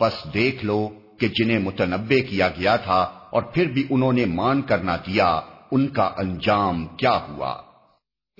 پس 0.00 0.12
دیکھ 0.34 0.64
لو 0.64 0.88
کہ 1.20 1.28
جنہیں 1.28 1.58
متنبع 1.58 2.30
کیا 2.30 2.48
گیا 2.48 2.76
تھا 2.76 3.00
اور 3.30 3.42
پھر 3.42 3.66
بھی 3.66 3.86
انہوں 3.90 4.12
نے 4.12 4.24
مان 4.24 4.62
کرنا 4.62 4.96
دیا 4.96 5.40
ان 5.70 5.88
کا 5.88 6.10
انجام 6.16 6.86
کیا 6.86 7.18
ہوا۔ 7.28 7.56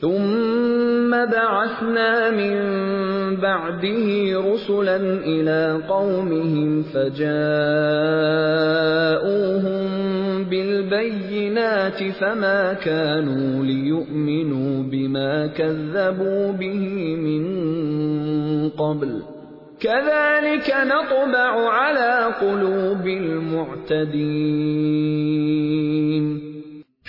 ثم 0.00 1.10
بعثنا 1.10 2.30
من 2.30 2.56
بعده 3.36 4.40
رسلا 4.52 4.96
الى 5.26 5.82
قومهم 5.88 6.82
فجاءوهم 6.82 7.30
بالبينات 10.44 12.02
فما 12.20 12.72
كانوا 12.72 13.64
ليؤمنوا 13.64 14.82
بما 14.82 15.46
كذبوا 15.46 16.52
به 16.52 17.16
من 17.16 17.44
قبل 18.68 19.22
كذلك 19.80 20.74
نطبع 20.86 21.68
على 21.70 22.34
قلوب 22.40 23.06
المعتدين 23.06 24.10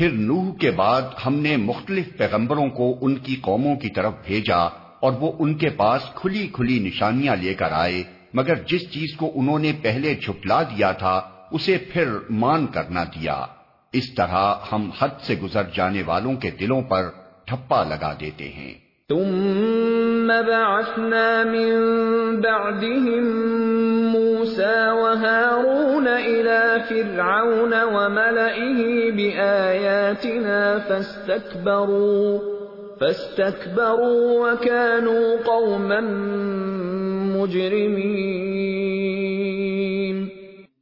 پھر 0.02 0.12
نوح 0.12 0.54
کے 0.56 0.72
بعد 0.72 1.02
ہم 1.26 1.36
نے 1.36 1.58
مختلف 1.58 2.18
پیغمبروں 2.18 2.70
کو 2.70 2.97
ان 3.02 3.16
کی 3.16 3.36
قوموں 3.36 3.76
کی 3.76 3.89
طرف 3.89 4.14
بھیجا 4.26 4.58
اور 4.99 5.14
وہ 5.14 5.32
ان 5.39 5.54
کے 5.54 5.70
پاس 5.70 6.02
کھلی 6.16 6.47
کھلی 6.54 6.80
نشانیاں 6.80 7.36
لے 7.36 7.54
کر 7.54 7.72
آئے، 7.72 8.04
مگر 8.34 8.56
جس 8.56 8.91
چیز 8.91 9.14
کو 9.18 9.32
انہوں 9.36 9.60
نے 9.60 9.72
پہلے 9.82 10.16
جھٹلا 10.16 10.64
دیا 10.64 10.91
تھا، 10.91 11.22
اسے 11.52 11.78
پھر 11.78 12.08
مان 12.30 12.68
کرنا 12.68 13.04
دیا۔ 13.04 13.45
اس 13.93 14.14
طرح 14.14 14.56
ہم 14.72 14.89
حد 14.99 15.22
سے 15.22 15.36
گزر 15.43 15.64
جانے 15.74 16.02
والوں 16.02 16.36
کے 16.36 16.52
دلوں 16.52 16.82
پر 16.82 17.10
ٹھپا 17.45 17.84
لگا 17.84 18.14
دیتے 18.20 18.49
ہیں۔ 18.49 18.74
تم 19.10 19.36
ثم 20.22 20.28
بعثنا 20.28 21.43
من 21.43 21.72
بعدهم 22.41 23.24
موسى 24.11 24.91
وهارون 24.91 26.07
إلى 26.07 26.80
فرعون 26.89 27.74
وملئه 27.84 29.11
بآياتنا 29.11 30.80
فاستكبروا 30.88 32.39
فاستكبروا 32.99 34.49
وكانوا 34.49 35.36
قوما 35.45 35.99
مجرمين. 37.39 37.86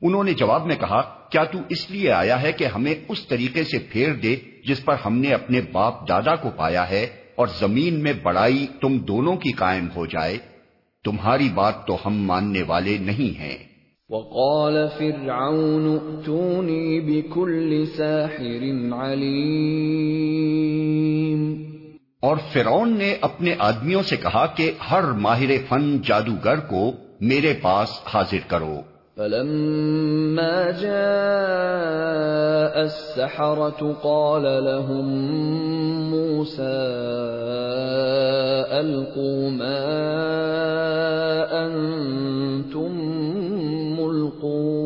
انہوں 0.02 0.24
نے 0.24 0.32
جواب 0.32 0.66
میں 0.66 0.76
کہا 0.76 1.26
کیا 1.30 1.44
تو 1.44 1.58
اس 1.68 1.90
لیے 1.90 2.12
آیا 2.12 2.42
ہے 2.42 2.52
کہ 2.52 2.64
ہمیں 2.64 2.94
اس 3.08 3.28
طریقے 3.28 3.64
سے 3.64 3.78
پھیر 3.78 4.12
دے 4.12 4.36
جس 4.68 4.84
پر 4.84 4.96
ہم 5.06 5.18
نے 5.18 5.32
اپنے 5.32 5.60
باپ 5.72 6.08
دادا 6.08 6.36
کو 6.36 6.50
پایا 6.56 6.90
ہے 6.90 7.06
اور 7.36 7.46
زمین 7.58 8.02
میں 8.02 8.12
بڑائی 8.22 8.66
تم 8.80 8.98
دونوں 8.98 9.36
کی 9.36 9.52
قائم 9.52 9.88
ہو 9.96 10.06
جائے؟ 10.06 10.38
تمہاری 11.04 11.48
بات 11.54 11.86
تو 11.86 11.96
ہم 12.06 12.14
ماننے 12.14 12.62
والے 12.62 12.98
نہیں 12.98 13.38
ہیں۔ 13.38 13.58
وقال 14.10 14.86
فرعون 14.98 15.98
ائتوني 16.02 17.00
بكل 17.00 17.84
ساحر 17.96 19.04
عليم 19.04 21.64
اور 22.20 22.36
فرعون 22.52 22.98
نے 22.98 23.16
اپنے 23.20 23.54
آدمیوں 23.58 24.02
سے 24.02 24.16
کہا 24.16 24.46
کہ 24.46 24.72
ہر 24.90 25.02
ماہر 25.02 25.50
فن 25.68 26.02
جادوگر 26.02 26.60
کو 26.60 26.92
میرے 27.20 27.54
پاس 27.62 27.88
حاضر 28.14 28.38
کرو۔ 28.46 28.80
فلما 29.16 30.70
جاء 30.70 30.90
السحرة 32.82 33.92
قال 34.02 34.42
لهم 34.42 35.06
موسى 36.10 36.76
ألقوا 38.70 39.50
ما 39.50 39.80
أنتم 41.50 42.92
ملقون 44.00 44.76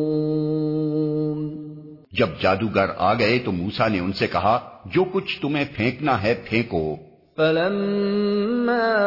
جب 2.11 2.27
جادوگر 2.41 2.85
آ 2.97 3.13
گئے 3.13 3.39
تو 3.39 3.51
موسا 3.51 3.87
نے 3.87 3.99
ان 3.99 4.13
سے 4.13 4.27
کہا، 4.27 4.59
جو 4.85 5.03
کچھ 5.03 5.41
تمہیں 5.41 5.65
پھینکنا 5.75 6.23
ہے 6.23 6.33
پھینکو۔ 6.49 6.95
فلما 7.41 8.97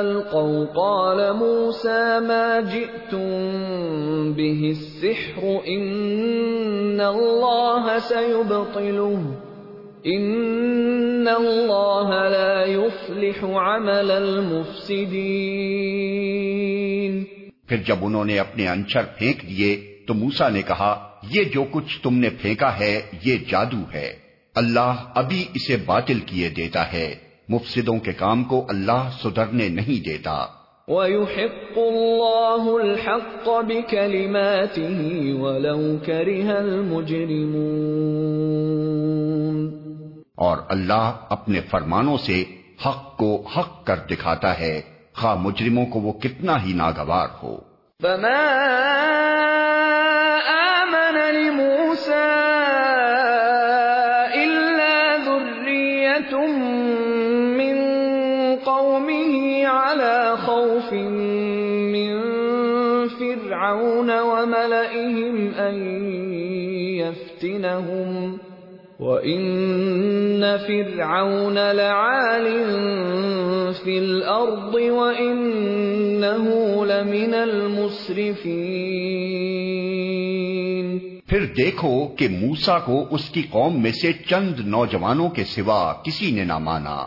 القوا 0.00 0.64
قال 0.64 1.32
موسى 1.32 2.20
ما 2.20 2.60
جئتم 2.60 3.28
به 4.32 4.60
السحر 4.70 5.42
ان 5.68 7.00
الله 7.00 7.98
سيبطله 7.98 9.18
ان 10.06 11.28
الله 11.28 12.28
لا 12.28 12.64
يفلح 12.64 13.44
عمل 13.44 14.10
المفسدين 14.10 15.34
پھر 17.68 17.76
جب 17.76 17.96
انہوں 18.02 18.24
نے 18.24 18.38
اپنے 18.38 18.68
انچر 18.68 19.02
پھینک 19.18 19.42
دیے 19.42 19.76
تو 20.06 20.14
موسا 20.14 20.48
نے 20.48 20.62
کہا، 20.62 21.08
یہ 21.30 21.44
جو 21.44 21.64
کچھ 21.70 22.02
تم 22.02 22.14
نے 22.14 22.30
پھینکا 22.30 22.78
ہے، 22.78 23.02
یہ 23.24 23.36
جادو 23.48 23.82
ہے۔ 23.94 24.23
اللہ 24.54 24.94
ابھی 25.14 25.44
اسے 25.54 25.76
باطل 25.76 26.20
کیے 26.20 26.48
دیتا 26.48 26.92
ہے۔ 26.92 27.14
مفسدوں 27.48 27.98
کے 27.98 28.12
کام 28.12 28.44
کو 28.44 28.66
اللہ 28.68 29.08
سدھرنے 29.22 29.68
نہیں 29.68 30.04
دیتا۔ 30.08 30.46
وَيُحِقُّ 30.88 31.80
اللَّهُ 31.80 32.80
الْحَقَّ 32.80 33.50
بِكَلِمَاتِهِ 33.66 35.30
وَلَوْ 35.32 36.04
كَرِهَ 36.06 36.52
الْمُجْرِمُونَ۔ 36.52 37.54
اور 40.34 40.58
اللہ 40.68 41.12
اپنے 41.28 41.60
فرمانوں 41.60 42.16
سے 42.16 42.44
حق 42.86 43.16
کو 43.16 43.46
حق 43.46 43.86
کر 43.86 43.96
دکھاتا 43.96 44.58
ہے۔ 44.58 44.82
خواہ 45.16 45.34
مجرموں 45.34 45.86
کو 45.86 46.00
وہ 46.00 46.12
کتنا 46.12 46.64
ہی 46.64 46.72
ناگوار 46.72 47.28
ہو۔ 47.42 47.60
فما 48.02 48.64
يفتنهم 67.44 68.36
وَإِنَّ 69.00 70.44
فِرْعَوْنَ 70.66 71.58
لَعَالٍ 71.72 72.48
فِي 73.82 73.98
الْأَرْضِ 73.98 74.88
وَإِنَّهُ 74.88 76.50
لَمِنَ 76.86 77.36
الْمُسْرِفِينَ 77.36 78.44
پھر 81.26 81.44
دیکھو 81.44 82.06
کہ 82.06 82.28
موسا 82.28 82.78
کو 82.78 83.06
اس 83.10 83.30
کی 83.30 83.42
قوم 83.50 83.82
میں 83.82 83.92
سے 83.92 84.12
چند 84.12 84.60
نوجوانوں 84.60 85.28
کے 85.28 85.44
سوا 85.44 85.92
کسی 85.92 86.30
نے 86.30 86.44
نہ 86.44 86.58
مانا۔ 86.58 87.06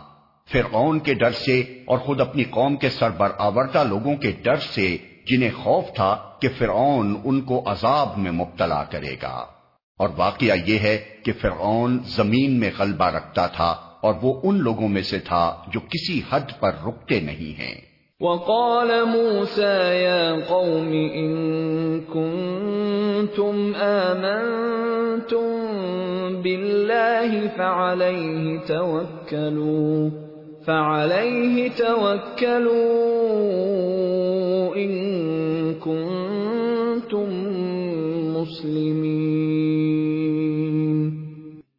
فرعون 0.52 0.98
کے 0.98 1.14
ڈر 1.14 1.30
سے 1.30 1.60
اور 1.60 1.98
خود 1.98 2.20
اپنی 2.20 2.44
قوم 2.44 2.76
کے 2.76 2.90
سربر 2.90 3.28
آوردہ 3.38 3.84
لوگوں 3.88 4.16
کے 4.16 4.32
ڈر 4.42 4.56
سے 4.56 4.96
جنہیں 5.26 5.50
خوف 5.50 5.84
تھا 5.94 6.16
کہ 6.40 6.48
فرعون 6.58 7.16
ان 7.24 7.40
کو 7.40 7.62
عذاب 7.66 8.08
میں 8.18 8.30
مبتلا 8.30 8.84
کرے 8.84 9.16
گا۔ 9.22 9.57
اور 9.98 10.08
واقعہ 10.16 10.56
یہ 10.66 10.78
ہے 10.78 10.98
کہ 11.24 11.32
فرعون 11.32 11.98
زمین 12.16 12.60
میں 12.60 12.70
غلبہ 12.78 13.04
رکھتا 13.04 13.46
تھا 13.46 13.74
اور 14.00 14.14
وہ 14.22 14.40
ان 14.44 14.58
لوگوں 14.58 14.88
میں 14.88 15.02
سے 15.02 15.18
تھا 15.18 15.56
جو 15.72 15.80
کسی 15.80 16.20
حد 16.30 16.60
پر 16.60 16.70
رکتے 16.86 17.20
نہیں 17.20 17.58
ہیں۔ 17.60 17.88
وقال 18.20 18.90
موسى 19.04 19.78
يا 20.02 20.34
قوم 20.48 20.92
إن 21.14 21.30
كنتم 22.00 23.72
آمنتم 23.80 25.48
بالله 26.42 27.46
فعليه 27.56 28.58
توكلوا 28.66 30.10
فعليه 30.66 31.68
توكلوا 31.68 32.74
إن 34.76 34.92
كنتم 35.74 37.67
مسلمين 38.48 41.28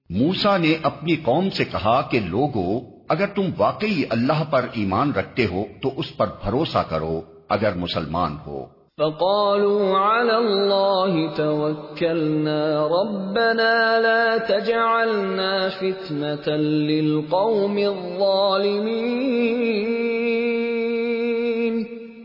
موسا 0.09 0.57
نے 0.57 0.76
اپنی 0.84 1.15
قوم 1.15 1.49
سے 1.49 1.65
کہا 1.65 2.01
کہ 2.01 2.20
لوگو 2.20 2.80
اگر 3.09 3.28
تم 3.28 3.41
واقعی 3.57 4.03
اللہ 4.09 4.43
پر 4.49 4.65
ایمان 4.74 5.11
رکھتے 5.11 5.45
ہو 5.45 5.63
تو 5.82 5.91
اس 5.97 6.17
پر 6.17 6.28
بھروسہ 6.28 6.84
کرو 6.89 7.22
اگر 7.49 7.76
مسلمان 7.76 8.36
ہو۔ 8.47 8.80
فقالوا 8.99 9.97
على 9.97 10.32
الله 10.32 11.36
توكلنا 11.36 12.88
ربنا 12.88 13.99
لا 13.99 14.38
تجعلنا 14.47 15.70
فتنة 15.70 16.57
للقوم 16.57 17.78
الظالمين 17.78 20.18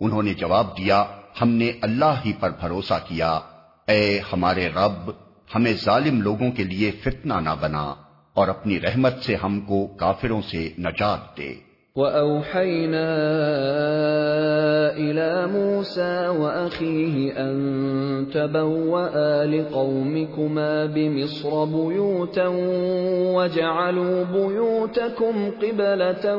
انہوں 0.00 0.22
نے 0.22 0.34
جواب 0.34 0.78
دیا، 0.78 1.04
ہم 1.42 1.48
نے 1.48 1.72
اللہ 1.82 2.14
ہی 2.24 2.32
پر 2.40 2.50
بھروسہ 2.50 2.94
کیا۔ 3.08 3.40
اے 3.88 4.20
ہمارے 4.32 4.68
رب، 4.68 5.10
ہمیں 5.54 5.72
ظالم 5.84 6.20
لوگوں 6.20 6.50
کے 6.50 6.64
لیے 6.64 6.90
فتنہ 6.90 7.34
نہ 7.34 7.50
بنا 7.60 7.94
اور 8.34 8.48
اپنی 8.48 8.80
رحمت 8.80 9.14
سے 9.22 9.34
ہم 9.34 9.60
کو 9.60 9.86
کافروں 9.86 10.42
سے 10.42 10.68
نجات 10.78 11.38
دے۔ 11.38 11.73
وَأَوْحَيْنَا 11.94 13.06
إلى 14.98 15.46
موسى 15.46 16.28
وأخيه 16.28 17.32
أن 17.38 17.54
تبوأ 18.34 19.44
لقومكما 19.46 20.86
بمصر 20.86 21.64
بيوتا 21.64 22.46
وجعلوا 23.36 24.24
بيوتكم 24.24 25.50
قبلة 25.62 26.36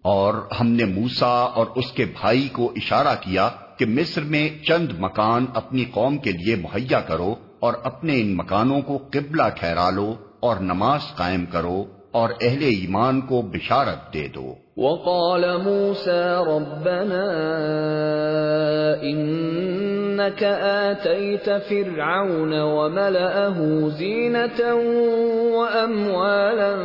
اور 0.03 0.35
ہم 0.61 0.67
نے 0.69 0.85
موسا 0.85 1.35
اور 1.55 1.67
اس 1.75 1.93
کے 1.93 2.05
بھائی 2.21 2.49
کو 2.53 2.65
اشارہ 2.77 3.15
کیا 3.21 3.47
کہ 3.79 3.87
مصر 3.87 4.23
میں 4.23 4.49
چند 4.65 4.89
مکان 4.99 5.47
اپنی 5.55 5.85
قوم 5.85 6.19
کے 6.19 6.33
لیے 6.33 6.57
مہیا 6.57 7.01
کرو 7.01 7.35
اور 7.61 7.75
اپنے 7.85 8.21
ان 8.21 8.37
مکانوں 8.37 8.81
کو 8.81 8.99
قبلہ 9.11 9.43
ٹھہرا 9.57 9.91
لو 9.91 10.15
اور 10.41 10.57
نماز 10.57 11.01
قائم 11.17 11.47
کرو 11.47 11.85
اور 12.13 12.31
اہل 12.41 12.63
ایمان 12.63 13.21
کو 13.21 13.43
بشارت 13.43 14.15
دے 14.15 14.29
دو۔ 14.29 14.55
وقال 14.77 15.45
موسى 15.63 16.25
ربنا 16.47 17.23
إنك 20.15 20.43
آتيت 20.63 21.51
فرعون 21.51 22.61
وملأه 22.61 23.89
زينة 23.89 24.75
وأموالا 25.59 26.77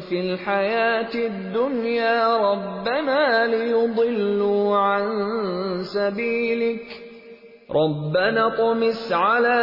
في 0.00 0.20
الحياة 0.20 1.14
الدنيا 1.14 2.36
ربنا 2.36 3.46
ليضلوا 3.46 4.76
عن 4.76 5.04
سبيلك 5.82 6.86
ربنا 7.70 8.48
طمس 8.48 9.12
على 9.12 9.60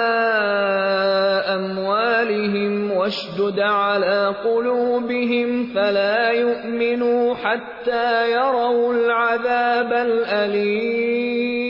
اموالهم 1.55 2.91
واشدد 2.91 3.59
على 3.59 4.36
قلوبهم 4.43 5.73
فلا 5.75 6.29
يؤمنوا 6.29 7.36
حتى 7.36 8.32
يروا 8.32 8.93
العذاب 8.93 9.93
الالم 9.93 11.61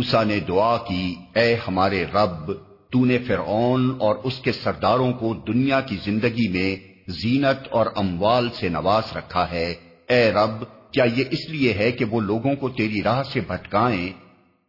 موسا 0.00 0.24
نے 0.24 0.40
دعا 0.40 0.76
کی، 0.76 1.14
اے 1.34 1.56
ہمارے 1.68 2.04
رب، 2.14 2.52
تو 2.90 3.04
نے 3.04 3.18
فرعون 3.18 3.96
اور 4.00 4.14
اس 4.24 4.38
کے 4.38 4.52
سرداروں 4.52 5.12
کو 5.12 5.34
دنیا 5.34 5.80
کی 5.80 5.96
زندگی 6.04 6.48
میں 6.48 6.76
زینت 7.10 7.68
اور 7.70 7.86
اموال 7.96 8.48
سے 8.54 8.68
نواز 8.68 9.16
رکھا 9.16 9.50
ہے۔ 9.50 9.74
اے 10.08 10.32
رب، 10.32 10.64
کیا 10.92 11.04
یہ 11.04 11.24
اس 11.30 11.50
لیے 11.50 11.72
ہے 11.72 11.92
کہ 11.92 12.04
وہ 12.04 12.20
لوگوں 12.20 12.54
کو 12.54 12.68
تیری 12.68 13.02
راہ 13.02 13.22
سے 13.22 13.40
بھٹکائیں؟ 13.40 14.08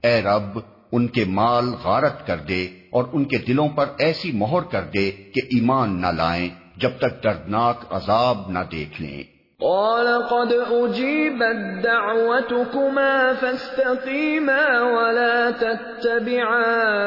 اے 0.04 0.22
رب، 0.22 0.60
ان 0.92 1.08
کے 1.08 1.26
مال 1.26 1.66
غارت 1.84 2.28
کر 2.28 2.38
دے 2.38 2.68
اور 2.92 3.04
ان 3.14 3.26
کے 3.26 3.38
دلوں 3.38 3.70
پر 3.70 3.86
ایسی 3.98 4.32
مہر 4.32 4.62
کر 4.62 4.82
دے 4.82 5.12
کہ 5.12 5.42
ایمان 5.46 6.02
نہ 6.02 6.08
لائیں، 6.08 6.50
جب 6.78 6.92
تک 6.98 7.24
دردناک 7.24 7.94
عذاب 7.94 8.52
نہ 8.52 8.60
دیکھ 8.72 9.02
لیں۔ 9.02 9.24
قال 9.62 10.08
قد 10.30 10.54
اجيبت 10.72 11.84
دعوتكما 11.84 13.34
فاستقيما 13.40 14.80
ولا 14.82 15.50
تتبعان 15.60 17.02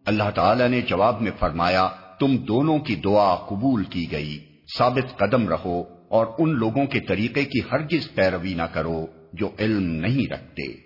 اللہ 0.07 0.31
تعالی 0.35 0.69
نے 0.69 0.81
جواب 0.81 1.21
میں 1.21 1.31
فرمایا، 1.39 1.89
تم 2.21 2.37
دونوں 2.37 2.79
کی 2.79 2.95
دعا 2.95 3.35
قبول 3.35 3.85
کی 3.85 4.13
گئی، 4.13 4.39
ثابت 4.79 5.19
قدم 5.19 5.49
رہو 5.49 5.85
اور 6.09 6.27
ان 6.39 6.55
لوگوں 6.55 6.87
کے 6.87 7.01
طریقے 7.01 7.45
کی 7.45 7.61
ہرگز 7.73 8.15
پیروی 8.15 8.55
نہ 8.55 8.67
کرو 8.73 9.07
جو 9.33 9.49
علم 9.59 9.87
نہیں 9.87 10.33
رکھتے۔ 10.33 10.86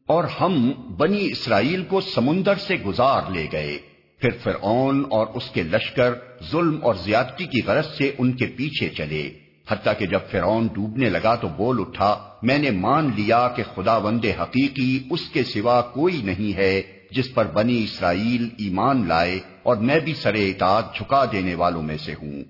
اور 0.08 0.24
ہم 0.24 0.72
بنی 0.98 1.26
اسرائیل 1.32 1.84
کو 1.84 2.02
سمندر 2.02 2.56
سے 2.56 2.76
گزار 2.86 3.22
لے 3.32 3.46
گئے، 3.52 3.78
پھر 4.22 4.30
فرعون 4.44 5.06
اور 5.10 5.28
اس 5.34 5.50
کے 5.50 5.64
لشکر 5.64 6.12
ظلم 6.52 6.78
اور 6.82 6.96
زیادتی 6.96 7.46
کی 7.46 7.62
غرض 7.68 7.88
سے 7.98 8.12
ان 8.18 8.32
کے 8.32 8.46
پیچھے 8.46 8.90
چلے، 8.90 9.24
حتیٰ 9.72 9.94
کہ 10.00 10.06
جب 10.06 10.20
فرعون 10.32 10.64
ڈوبنے 10.68 11.10
لگا 11.10 11.36
تو 11.36 11.48
بول 11.48 11.78
اٹھا، 11.80 12.12
میں 12.44 12.58
نے 12.58 12.72
مان 12.72 13.06
لیا 13.18 13.48
کہ 13.56 13.64
خدا 13.76 13.98
وند 13.98 14.26
حقیقی 14.42 15.00
اس 15.10 15.24
کے 15.34 15.44
سوا 15.44 15.82
کوئی 15.82 16.22
نہیں 16.24 16.58
ہے 16.58 16.82
جس 17.12 17.34
پر 17.34 17.46
بنی 17.46 17.84
اسرائیل 17.84 18.50
ایمان 18.58 19.08
لائے 19.08 19.40
اور 19.64 19.76
میں 19.76 20.00
بھی 20.00 20.14
سرے 20.14 20.50
اطاعت 20.50 20.96
جھکا 20.96 21.26
دینے 21.32 21.56
والوں 21.56 21.82
میں 21.82 21.98
سے 21.98 22.14
ہوں۔ 22.14 22.44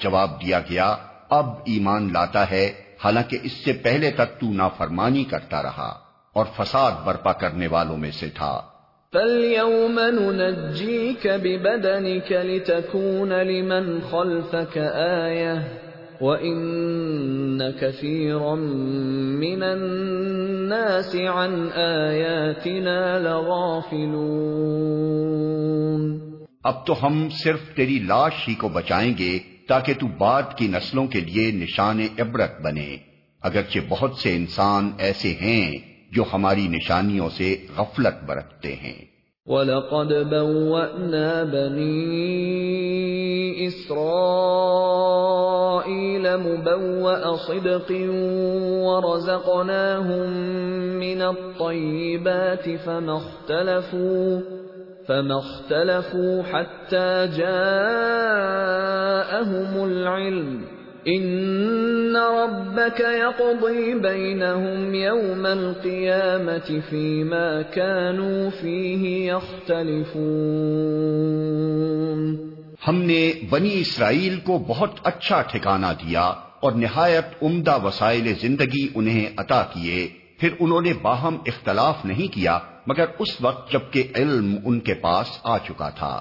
جواب 0.00 0.46
دیا 0.46 0.58
گیا 0.58 0.96
اب 1.30 1.46
ایمان 1.46 2.12
لاتا 2.12 2.50
ہے 2.50 2.72
حالانکہ 3.04 3.38
اس 3.42 3.52
سے 3.52 3.72
پہلے 3.72 4.10
تک 4.10 4.40
تو 4.40 4.52
نافرمانی 4.52 5.24
کرتا 5.24 5.62
رہا 5.62 5.98
اور 6.32 6.46
فساد 6.56 6.92
برپا 7.04 7.32
کرنے 7.32 7.66
والوں 7.66 7.96
میں 7.96 8.10
سے 8.10 8.28
تھا۔ 8.28 8.62
فَالْيَوْمَ 9.14 10.00
نُنَجِّيكَ 10.00 11.26
بِبَدَنِكَ 11.26 12.32
لِتَكُونَ 12.32 13.32
لِمَنْ 13.32 14.00
خَلْفَكَ 14.10 14.78
آيَةً 15.24 15.58
وَإِنَّ 16.20 17.70
كَثِيرًا 17.80 18.54
مِّنَ 19.38 19.62
النَّاسِ 19.62 21.16
عَنْ 21.20 21.68
آيَاتِنَا 21.74 23.18
لَغَافِلُونَ 23.18 24.24
اب 26.64 26.86
تو 26.86 27.06
ہم 27.06 27.28
صرف 27.44 27.60
تیری 27.76 27.98
لاش 27.98 28.32
ہی 28.48 28.54
کو 28.54 28.68
بچائیں 28.68 29.14
گے 29.18 29.38
تاکہ 29.68 29.94
تو 30.00 30.06
بعد 30.18 30.42
کی 30.56 30.66
نسلوں 30.66 31.06
کے 31.06 31.20
لیے 31.20 31.50
نشان 31.50 32.00
عبرت 32.18 32.60
بنے۔ 32.60 32.96
اگرچہ 33.42 33.78
بہت 33.88 34.14
سے 34.14 34.36
انسان 34.36 34.90
ایسے 34.98 35.28
ہیں 35.28 35.93
جو 36.14 36.24
ہماری 36.32 36.68
نشانیوں 36.68 37.28
سے 37.28 37.56
غفلت 37.76 38.26
برتتے 38.26 38.74
ہیں۔ 38.74 39.14
وَلَقَدْ 39.46 40.12
بَوَّأْنَا 40.30 41.42
بَنِي 41.42 43.66
إِسْرَائِيلَ 43.66 46.36
مُبَوَّأَ 46.36 47.36
صِدْقٍ 47.46 47.92
وَرَزَقْنَاهُمْ 48.84 50.28
مِنَ 50.98 51.22
الطَّيِّبَاتِ 51.22 52.68
فَمَا 52.84 53.14
اخْتَلَفُوا 53.14 54.40
فَمَا 55.08 55.36
اخْتَلَفُوا 55.36 56.42
حَتَّى 56.50 57.36
جَاءَهُمُ 57.36 59.84
الْعِلْمُ۔ 59.84 60.83
ان 61.06 62.16
ربك 62.16 63.00
يقضي 63.00 63.94
بينهم 63.94 64.94
يوم 64.94 65.46
القيامه 65.46 66.80
فيما 66.90 67.62
كانوا 67.62 68.50
فيه 68.60 69.32
يختلفون 69.32 70.54
ہم 72.88 73.02
نے 73.02 73.32
بنی 73.50 73.80
اسرائیل 73.80 74.40
کو 74.44 74.64
بہت 74.68 74.90
اچھا 75.04 75.42
ٹھکانہ 75.42 75.86
دیا 75.86 76.22
اور 76.60 76.72
نہایت 76.72 77.24
عمدہ 77.42 77.78
وسائل 77.84 78.32
زندگی 78.40 78.88
انہیں 78.94 79.26
عطا 79.36 79.62
کیے۔ 79.62 80.08
پھر 80.38 80.48
انہوں 80.60 80.80
نے 80.80 80.92
باہم 81.02 81.36
اختلاف 81.46 82.04
نہیں 82.04 82.34
کیا، 82.34 82.58
مگر 82.86 83.04
اس 83.18 83.40
وقت 83.40 83.72
جبکہ 83.72 84.02
علم 84.16 84.56
ان 84.64 84.80
کے 84.80 84.94
پاس 84.94 85.26
آ 85.44 85.58
چکا 85.58 85.88
تھا۔ 85.88 86.20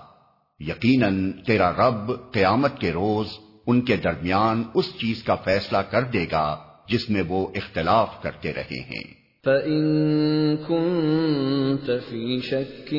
یقیناً 0.60 1.32
تیرا 1.32 1.72
رب 1.72 2.32
قیامت 2.32 2.80
کے 2.80 2.92
روز 2.92 3.53
ان 3.68 3.82
کے 3.82 3.98
درمیان 3.98 4.64
اس 4.74 4.86
چیز 4.86 5.24
کا 5.24 5.36
فیصلہ 5.36 5.78
کر 5.78 6.02
دے 6.02 6.26
گا 6.32 6.58
جس 6.88 7.10
میں 7.10 7.24
وہ 7.28 7.48
اختلاف 7.56 8.24
کرتے 8.24 8.54
رہے 8.54 8.80
ہیں۔ 8.80 9.24
فَإِن 9.44 10.56
كُنتَ 10.68 11.92
فِي 12.10 12.40
شَكٍّ 12.40 12.94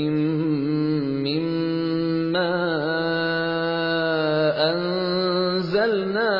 مِّمَّا 1.24 2.50
أَنزَلْنَا 4.74 6.30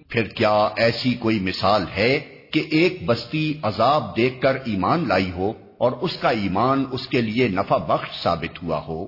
پھر 0.09 0.23
کیا 0.23 0.69
ایسی 0.77 1.15
کوئی 1.15 1.41
مثال 1.41 1.83
ہے 1.97 2.21
کہ 2.53 2.63
ایک 2.71 2.99
بستی 3.07 3.55
عذاب 3.63 4.17
دیکھ 4.17 4.41
کر 4.41 4.55
ایمان 4.55 5.09
لائی 5.09 5.31
ہو 5.37 5.53
اور 5.79 5.93
اس 6.01 6.17
کا 6.17 6.29
ایمان 6.29 6.85
اس 6.93 7.09
کے 7.09 7.21
لیے 7.21 7.49
نفع 7.49 7.77
بخش 7.77 8.23
ثابت 8.23 8.63
ہوا 8.63 8.81
ہو؟ 8.89 9.07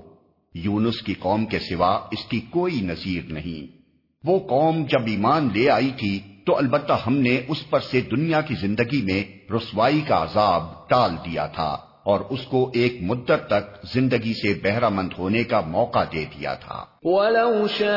یونس 0.55 1.03
کی 1.03 1.15
قوم 1.15 1.47
کے 1.47 1.59
سوا 1.59 2.01
اس 2.11 2.25
کی 2.25 2.41
کوئی 2.51 2.81
نظیر 2.81 3.33
نہیں۔ 3.33 3.82
وہ 4.25 4.39
قوم 4.39 4.85
جب 4.85 5.07
ایمان 5.07 5.49
لے 5.55 5.71
آئی 5.71 5.91
تھی 5.91 6.21
تو 6.47 6.57
البتہ 6.57 6.93
ہم 7.07 7.17
نے 7.17 7.41
اس 7.49 7.71
پر 7.71 7.81
سے 7.81 8.01
دنیا 8.01 8.41
کی 8.41 8.55
زندگی 8.55 9.03
میں 9.03 9.53
رسوائی 9.53 10.01
کا 10.01 10.23
عذاب 10.23 10.89
ٹال 10.89 11.11
دیا 11.25 11.47
تھا 11.47 11.77
اور 12.05 12.21
اس 12.31 12.43
کو 12.47 12.71
ایک 12.75 12.99
مدت 13.03 13.47
تک 13.47 13.87
زندگی 13.95 14.33
سے 14.33 14.55
بہرہ 14.65 14.89
مند 14.89 15.13
ہونے 15.19 15.45
کا 15.45 15.61
موقع 15.61 16.05
دے 16.13 16.25
دیا 16.25 16.55
تھا۔ 16.55 16.85
وَلَوْ 17.03 17.69
شَاءَ 17.71 17.93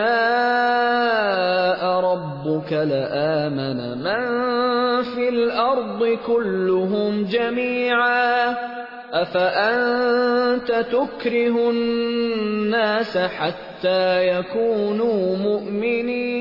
رَبُّكَ 2.02 2.76
لَآمَنَ 2.76 3.80
مَن 3.96 4.22
فِي 5.16 5.28
الْأَرْضِ 5.28 6.16
كُلُّهُمْ 6.26 7.24
جَمِيعًا 7.32 8.85
افانت 9.16 10.72
تكره 10.92 11.70
الناس 11.70 13.18
حتى 13.40 14.28
يكونوا 14.28 15.38
مؤمنين؟ 15.38 16.36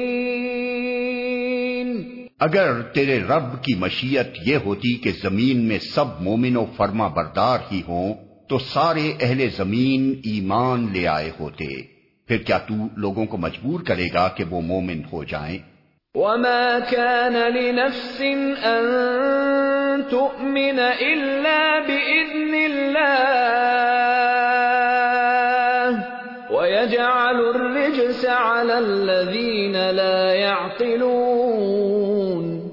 اگر 2.41 2.83
تیرے 2.83 3.18
رب 3.18 3.62
کی 3.62 3.75
مشیت 3.75 4.29
یہ 4.47 4.57
ہوتی 4.57 4.95
کہ 4.95 5.11
زمین 5.22 5.61
میں 5.61 5.79
سب 5.79 6.05
مومن 6.20 6.57
و 6.57 6.64
فرما 6.77 7.09
بردار 7.09 7.59
ہی 7.72 7.83
ہوں 7.89 8.14
تو 8.49 8.59
سارے 8.59 9.12
اہل 9.20 9.49
زمین 9.57 10.20
ایمان 10.25 10.87
لے 10.93 11.07
آئے 11.07 11.31
ہوتے۔ 11.41 11.83
پھر 12.29 12.37
کیا 12.37 12.59
تو 12.59 12.75
لوگوں 12.97 13.27
کو 13.27 13.37
مجبور 13.37 13.81
کرے 13.81 14.07
گا 14.14 14.29
کہ 14.29 14.45
وہ 14.51 14.61
مومن 14.61 15.01
ہو 15.12 15.25
جائیں؟ 15.25 15.59
وما 16.14 16.79
كان 16.91 17.33
لنفس 17.33 18.20
ان 18.62 19.54
تؤمن 20.03 20.79
الا 20.79 21.89
باذن 21.89 22.55
الله 22.55 23.35
ويجعل 26.51 27.55
الرجس 27.55 28.25
على 28.25 28.73
الذين 28.73 29.73
لا 29.73 30.35
يعقلون. 30.35 32.69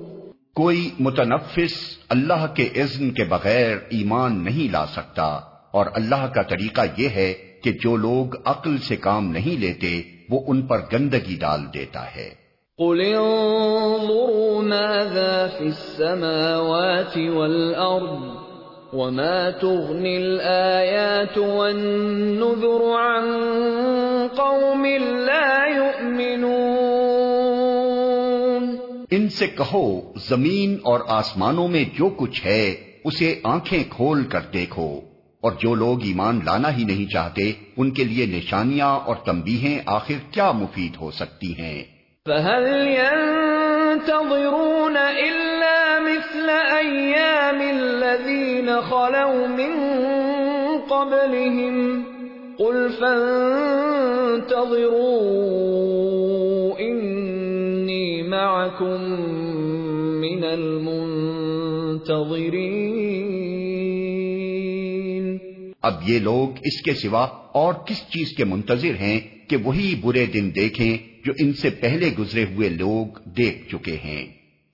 کوئی 0.53 0.89
متنفس 0.99 1.97
اللہ 2.09 2.45
کے 2.55 2.63
اذن 2.63 3.11
کے 3.11 3.23
بغیر 3.23 3.77
ایمان 3.89 4.43
نہیں 4.43 4.71
لا 4.71 4.85
سکتا 4.85 5.39
اور 5.71 5.85
اللہ 5.93 6.15
کا 6.15 6.41
طریقہ 6.41 6.81
یہ 6.97 7.09
ہے 7.09 7.33
کہ 7.63 7.71
جو 7.71 7.95
لوگ 7.95 8.35
عقل 8.45 8.77
سے 8.77 8.95
کام 8.95 9.31
نہیں 9.31 9.59
لیتے 9.59 10.01
وہ 10.29 10.41
ان 10.47 10.61
پر 10.61 10.79
گندگی 10.93 11.37
ڈال 11.39 11.59
دیتا 11.73 12.15
ہے۔ 12.15 12.40
قل 12.77 13.01
انظروا 13.01 14.61
ماذا 14.61 15.47
في 15.57 15.63
السماوات 15.63 17.17
والأرض 17.17 18.19
وما 18.93 19.49
تغني 19.49 20.17
الآيات 20.17 21.37
والنذر 21.37 22.83
عن 22.91 23.25
قوم 24.35 24.85
لا 25.25 25.65
يؤمنون 25.75 26.41
ان 29.11 29.29
سے 29.29 29.47
کہو، 29.47 30.01
زمین 30.29 30.77
اور 30.83 30.99
آسمانوں 31.07 31.67
میں 31.67 31.83
جو 31.97 32.09
کچھ 32.17 32.45
ہے، 32.45 32.75
اسے 33.05 33.39
آنکھیں 33.43 33.83
کھول 33.89 34.23
کر 34.23 34.39
دیکھو۔ 34.53 34.99
اور 35.41 35.51
جو 35.59 35.75
لوگ 35.75 36.01
ایمان 36.03 36.39
لانا 36.45 36.77
ہی 36.77 36.83
نہیں 36.83 37.11
چاہتے، 37.11 37.51
ان 37.77 37.91
کے 37.91 38.03
لیے 38.03 38.25
نشانیاں 38.25 38.99
اور 38.99 39.15
تمبیہیں 39.15 39.79
آخر 39.85 40.31
کیا 40.31 40.51
مفید 40.51 40.95
ہو 41.01 41.11
سکتی 41.11 41.53
ہیں؟ 41.59 42.00
فهل 42.25 42.87
ينتظرون 42.87 44.97
إلا 44.97 45.99
مثل 45.99 46.49
أيام 46.77 47.61
الذين 47.61 48.81
خلوا 48.81 49.47
من 49.47 49.73
قبلهم؟ 50.77 52.05
قل 52.57 52.89
فانتظروا 52.89 54.39
إني 56.79 58.23
معكم 58.23 59.01
من 60.21 60.43
المنتظرين. 60.43 61.57
اب 65.81 65.93
یہ 66.07 66.19
لوگ 66.19 66.49
اس 66.61 66.81
کے 66.81 66.93
سوا 66.93 67.27
اور 67.51 67.73
کس 67.73 68.09
چیز 68.09 68.33
کے 68.37 68.45
منتظر 68.45 68.93
ہیں؟ 68.99 69.19
کہ 69.51 69.57
وہی 69.57 69.95
برے 70.03 70.25
دن 70.25 70.51
دیکھیں 70.55 70.97
جو 71.25 71.33
ان 71.39 71.53
سے 71.53 71.69
پہلے 71.69 72.09
گزرے 72.19 72.43
ہوئے 72.43 72.69
لوگ 72.69 73.19
دیکھ 73.25 73.69
چکے 73.69 73.97
ہیں۔ 74.03 74.25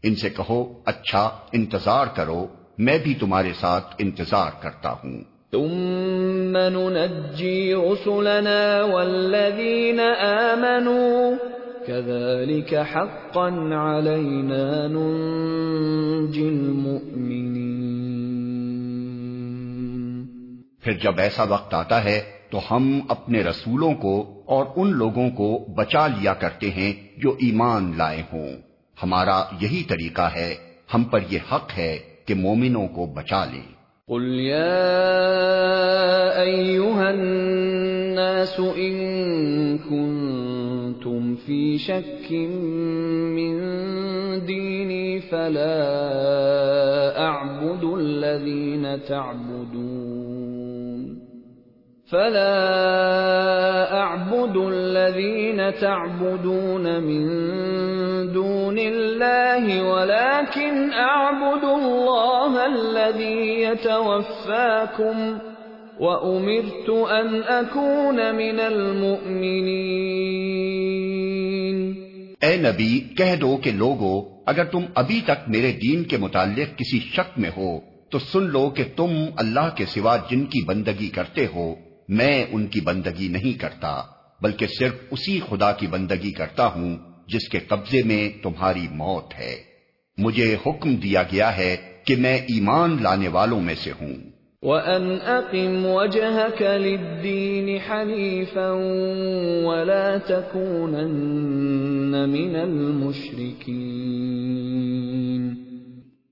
ان 0.04 0.16
سے 0.16 0.30
کہو 0.30 0.74
اچھا 0.86 1.30
انتظار 1.54 2.08
کرو 2.16 2.48
میں 2.78 2.98
بھی 3.04 3.14
تمہارے 3.14 3.52
ساتھ 3.60 3.96
انتظار 4.00 4.52
کرتا 4.62 4.90
ہوں۔ 4.92 5.22
ثم 5.52 6.58
ننجي 6.58 7.74
رسلنا 7.74 8.86
والذين 8.94 10.00
آمنوا 10.26 11.32
كذلك 11.88 12.74
حقا 12.74 13.48
علينا 13.98 14.88
ننجي 14.88 16.48
المؤمنين۔ 16.48 17.58
پھر 20.82 20.94
جب 20.94 21.14
ایسا 21.18 21.44
وقت 21.44 21.74
آتا 21.74 22.04
ہے 22.04 22.22
تو 22.50 22.60
ہم 22.72 23.00
اپنے 23.10 23.42
رسولوں 23.42 23.94
کو 23.94 24.34
اور 24.48 24.66
ان 24.76 24.92
لوگوں 24.92 25.30
کو 25.30 25.66
بچا 25.76 26.08
لیا 26.08 26.34
کرتے 26.34 26.70
ہیں 26.70 26.94
جو 27.18 27.32
ایمان 27.32 27.94
لائے 27.98 28.24
ہوں۔ 28.34 28.50
ہمارا 29.04 29.44
یہی 29.62 29.84
طریقہ 29.84 30.30
ہے۔ 30.36 30.56
ہم 30.94 31.04
پر 31.04 31.20
یہ 31.30 31.40
حق 31.52 31.78
ہے 31.78 32.00
کہ 32.26 32.34
مومنوں 32.36 32.88
کو 32.88 33.06
بچا 33.06 33.46
لیں۔ 33.46 33.78
قل 34.08 34.40
يا 34.40 34.68
أيها 36.46 37.08
الناس 37.08 38.60
إن 38.60 38.98
كنتم 39.78 41.36
في 41.46 41.78
شك 41.78 42.32
من 43.36 43.60
ديني 44.48 45.20
فلا 45.20 45.84
أعبد 47.18 47.84
الذين 47.84 48.86
تعبدون 49.08 50.27
فلا 52.12 52.54
أعبد 53.92 54.58
الذين 54.58 55.62
تعبدون 55.80 57.04
من 57.04 57.28
دون 58.34 58.78
الله 58.78 59.84
ولكن 59.84 60.90
أعبد 60.94 61.64
الله 61.64 62.52
الذي 62.66 63.62
يتوفاكم 63.62 65.38
وأمرت 66.00 66.90
أن 66.90 67.42
أكون 67.48 68.16
من 68.16 68.60
المؤمنين۔ 68.60 69.54
اے 72.42 72.58
نبی، 72.58 73.00
کہہ 73.18 73.36
دو 73.42 73.58
کہ 73.58 73.72
لوگو، 73.72 74.24
اگر 74.46 74.64
تم 74.64 74.82
ابھی 74.96 75.22
تک 75.26 75.50
میرے 75.50 75.72
دین 75.72 76.04
کے 76.04 76.18
متعلق 76.18 76.80
کسی 76.80 77.00
شک 77.00 77.40
میں 77.40 77.52
ہو، 77.58 77.80
تو 78.10 78.20
سن 78.20 78.44
لو 78.44 78.70
کہ 78.70 78.84
تم 78.96 79.12
اللہ 79.38 79.70
کے 79.76 79.86
سوا 79.86 80.18
جن 80.18 80.46
کی 80.46 80.66
بندگی 80.66 81.08
کرتے 81.08 81.48
ہو۔ 81.56 81.76
میں 82.08 82.46
ان 82.52 82.68
کی 82.68 82.82
بندگی 82.82 83.28
نہیں 83.28 83.60
کرتا 83.60 84.02
بلکہ 84.42 84.68
صرف 84.68 84.94
اسی 85.12 85.40
خدا 85.50 85.72
کی 85.72 85.88
بندگی 85.88 86.32
کرتا 86.32 86.68
ہوں 86.68 86.98
جس 87.28 87.50
کے 87.50 87.60
قبضے 87.60 88.04
میں 88.04 88.44
تمہاری 88.44 88.88
موت 88.92 89.40
ہے۔ 89.40 89.56
مجھے 90.18 90.58
حکم 90.66 90.96
دیا 90.96 91.24
گیا 91.24 91.58
ہے 91.58 91.78
کہ 92.06 92.16
میں 92.16 92.38
ایمان 92.38 92.98
لانے 93.02 93.28
والوں 93.28 93.62
میں 93.62 93.76
سے 93.76 93.92
ہوں۔ 94.02 94.14
وَأَنْ 94.62 95.28
أَقِمْ 95.28 95.86
وَجْهَكَ 95.86 96.64
لِلدِّينِ 96.64 97.78
حَنِيفًا 97.90 99.68
وَلَا 99.68 100.18
تَكُونَنَّ 100.18 102.28
مِنَ 102.28 102.58
الْمُشْرِكِينَ۔ 102.58 105.54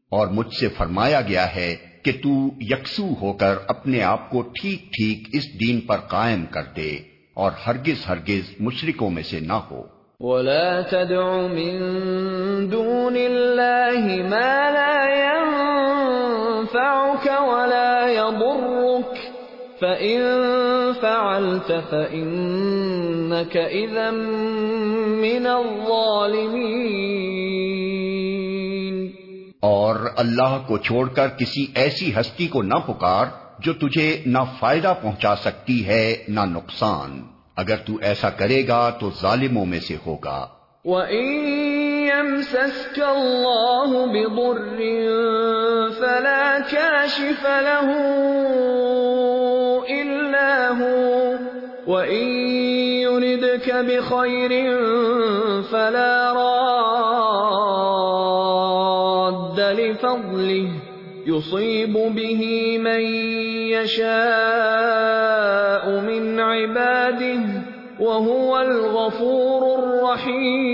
اور 0.10 0.28
مجھ 0.28 0.60
سے 0.60 0.68
فرمایا 0.68 1.22
گیا 1.22 1.56
ہے 1.56 1.76
کہ 2.06 2.12
تو 2.24 2.32
یکسو 2.62 3.06
ہو 3.22 3.30
کر 3.34 3.54
اپنے 3.68 4.02
آپ 4.04 4.24
کو 4.30 4.42
ٹھیک 4.56 4.80
ٹھیک 4.94 5.28
اس 5.34 5.46
دین 5.60 5.78
پر 5.82 6.00
قائم 6.08 6.42
کر 6.52 6.66
دے 6.76 6.92
اور 7.34 7.52
ہرگز 7.68 8.00
ہرگز 8.10 8.44
مشرکوں 8.60 9.10
میں 9.10 9.24
سے 9.24 9.40
نہ 9.40 9.58
ہو۔ 9.72 9.82
ولا 10.20 10.82
تدع 10.82 11.24
من 11.48 11.80
دون 12.72 13.16
الله 13.18 14.04
ما 14.30 14.70
لا 14.70 15.00
ينفعك 16.36 17.26
ولا 17.42 17.96
يضرك 18.10 19.14
فإن 19.82 20.22
فعلت 20.94 21.72
فإنك 21.92 23.58
إذا 23.58 24.12
من 25.18 25.48
الظالمين 25.48 26.86
اور 29.66 29.96
اللہ 30.18 30.60
کو 30.68 30.78
چھوڑ 30.78 31.10
کر 31.10 31.28
کسی 31.28 31.66
ایسی 31.76 32.12
ہستی 32.20 32.48
کو 32.48 32.62
نہ 32.62 32.74
پکار 32.74 33.26
جو 33.60 33.74
تجھے 33.74 34.22
نہ 34.26 34.38
فائدہ 34.60 34.94
پہنچا 35.02 35.36
سکتی 35.36 35.88
ہے، 35.88 36.24
نہ 36.28 36.40
نقصان۔ 36.40 37.22
اگر 37.58 37.76
تو 37.76 37.94
ایسا 38.02 38.30
کرے 38.30 38.68
گا 38.68 38.90
تو 38.90 39.10
ظالموں 39.22 39.66
میں 39.66 39.80
سے 39.80 39.96
ہوگا۔ 40.06 40.48
وَإِن 40.86 41.46
يَمْسَسْكَ 42.18 43.02
اللَّهُ 43.02 44.06
بِضُرٍّ 44.06 44.78
فَلَا 46.00 46.58
كَاشِفَ 46.72 47.48
لَهُ 47.48 47.94
إِلَّا 49.86 50.72
هُوَ 50.80 51.36
وَإِن 51.88 52.28
يُرِدْكَ 53.02 53.74
بِخَيْرٍ 53.74 54.52
فَلَا 55.70 56.34
رَادَّ 56.36 56.55
لِفَضْلِهِ 59.86 60.70
يُصِيبُ 61.28 62.00
بِهِ 62.10 62.42
مَن 62.78 63.02
يَشَاءُ 63.68 64.16
مِنْ 66.02 66.40
عِبَادِهِ 66.40 67.44
وَهُوَ 68.00 68.58
الْغَفُورُ 68.60 69.84
الرَّحِيمُ. 69.84 70.66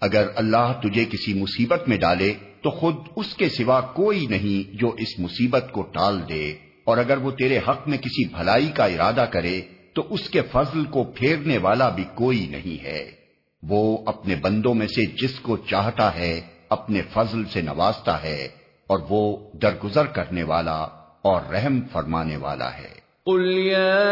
اگر 0.00 0.26
اللہ 0.36 0.72
تجھے 0.82 1.04
کسی 1.04 1.34
مصیبت 1.34 1.88
میں 1.88 1.96
ڈالے 1.96 2.32
تو 2.62 2.70
خود 2.70 2.94
اس 3.16 3.34
کے 3.34 3.48
سوا 3.48 3.80
کوئی 3.80 4.26
نہیں 4.26 4.76
جو 4.76 4.88
اس 4.88 5.18
مصیبت 5.18 5.64
کو 5.72 5.82
ٹال 5.82 6.20
دے، 6.28 6.54
اور 6.84 6.98
اگر 6.98 7.16
وہ 7.16 7.30
تیرے 7.30 7.58
حق 7.58 7.88
میں 7.88 7.98
کسی 7.98 8.24
بھلائی 8.24 8.68
کا 8.74 8.84
ارادہ 8.84 9.24
کرے 9.30 9.60
تو 9.92 10.02
اس 10.10 10.30
کے 10.30 10.40
فضل 10.52 10.84
کو 10.84 11.04
پھیرنے 11.04 11.58
والا 11.58 11.88
بھی 11.88 12.04
کوئی 12.14 12.46
نہیں 12.50 12.84
ہے۔ 12.84 13.21
وہ 13.68 13.98
اپنے 14.06 14.34
بندوں 14.34 14.74
میں 14.74 14.86
سے 14.86 15.06
جس 15.06 15.40
کو 15.40 15.56
چاہتا 15.56 16.14
ہے 16.14 16.40
اپنے 16.68 17.02
فضل 17.14 17.44
سے 17.44 17.60
نوازتا 17.60 18.22
ہے 18.22 18.48
اور 18.86 18.98
وہ 19.08 19.36
درگزر 19.52 20.06
کرنے 20.06 20.42
والا 20.42 20.86
اور 21.22 21.40
رحم 21.52 21.80
فرمانے 21.92 22.36
والا 22.36 22.72
ہے۔ 22.74 23.02
قل 23.26 23.58
يا 23.58 24.08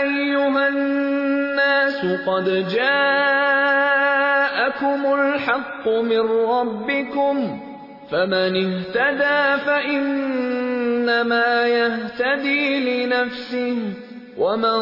أيها 0.00 0.66
الناس 0.66 2.00
قد 2.26 2.70
جاءكم 2.70 3.06
الحق 5.06 5.88
من 5.88 6.20
ربكم 6.30 7.58
فمن 8.10 8.56
اهتدى 8.56 9.54
فإنما 9.64 11.46
يهتدي 11.66 12.78
لنفسه۔ 12.78 13.78
ومن 14.42 14.78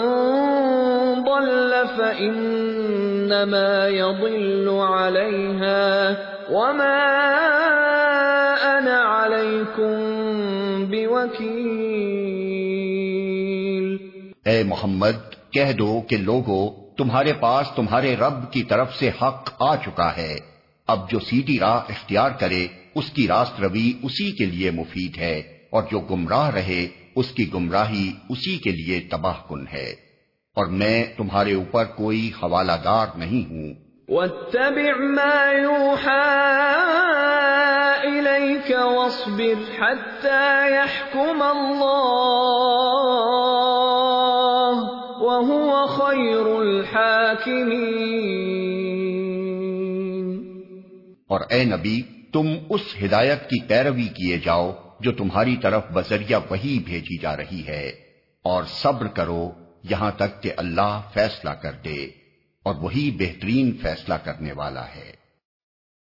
ضل 1.24 1.72
فإنما 1.96 3.88
يضل 3.88 4.68
عليها 4.68 6.10
وما 6.50 7.00
أنا 8.78 8.98
عليكم 9.02 9.94
بوكيل 10.90 11.80
اے 14.44 14.62
محمد، 14.62 15.52
کہہ 15.52 15.72
دو 15.72 16.00
کہ 16.08 16.16
لوگو، 16.16 16.70
تمہارے 16.96 17.32
پاس 17.32 17.66
تمہارے 17.76 18.16
رب 18.16 18.52
کی 18.52 18.62
طرف 18.62 18.96
سے 18.96 19.10
حق 19.22 19.50
آ 19.58 19.76
چکا 19.76 20.16
ہے۔ 20.16 20.36
اب 20.86 21.10
جو 21.10 21.18
سیدھی 21.18 21.58
راہ 21.58 21.78
اختیار 21.88 22.30
کرے، 22.30 22.66
اس 22.94 23.10
کی 23.10 23.28
راست 23.28 23.60
روی 23.60 23.92
اسی 24.02 24.32
کے 24.32 24.44
لیے 24.44 24.70
مفید 24.70 25.16
ہے 25.18 25.42
اور 25.70 25.82
جو 25.90 25.98
گمراہ 25.98 26.50
رہے 26.50 26.99
اس 27.16 27.30
کی 27.30 27.54
گمراہی 27.54 28.12
اسی 28.28 28.58
کے 28.58 28.70
لیے 28.70 29.00
تباہ 29.00 29.36
کن 29.48 29.66
ہے 29.72 30.10
اور 30.54 30.66
میں 30.66 31.04
تمہارے 31.16 31.54
اوپر 31.54 31.84
کوئی 31.84 32.30
حوالہ 32.42 32.72
دار 32.84 33.06
نہیں 33.16 33.50
ہوں۔ 33.50 33.74
واتبع 34.08 34.94
ما 34.98 35.52
يوحى 35.62 36.36
إليك 38.10 38.70
واصبر 38.70 39.54
حتى 39.78 40.70
يحكم 40.70 41.42
الله 41.42 42.00
وهو 45.20 45.86
خير 45.86 46.46
الحاكمين۔ 46.60 47.40
اور 51.28 51.40
اے 51.50 51.64
نبی 51.64 52.02
تم 52.32 52.46
اس 52.68 52.80
ہدایت 53.04 53.50
کی 53.50 53.60
پیروی 53.60 54.08
کیے 54.08 54.38
جاؤ 54.38 54.72
جو 55.00 55.12
تمہاری 55.12 55.56
طرف 55.56 55.90
بذریعہ 55.90 56.40
وہی 56.50 56.78
بھیجی 56.78 57.18
جا 57.18 57.36
رہی 57.36 57.66
ہے، 57.66 57.84
اور 58.44 58.64
صبر 58.72 59.06
کرو 59.06 59.50
یہاں 59.90 60.10
تک 60.16 60.42
کہ 60.42 60.52
اللہ 60.56 61.00
فیصلہ 61.14 61.50
کر 61.50 61.72
دے، 61.84 61.98
اور 62.66 62.74
وہی 62.74 63.10
بہترین 63.10 63.76
فیصلہ 63.82 64.14
کرنے 64.24 64.52
والا 64.52 64.86
ہے۔ 64.88 65.10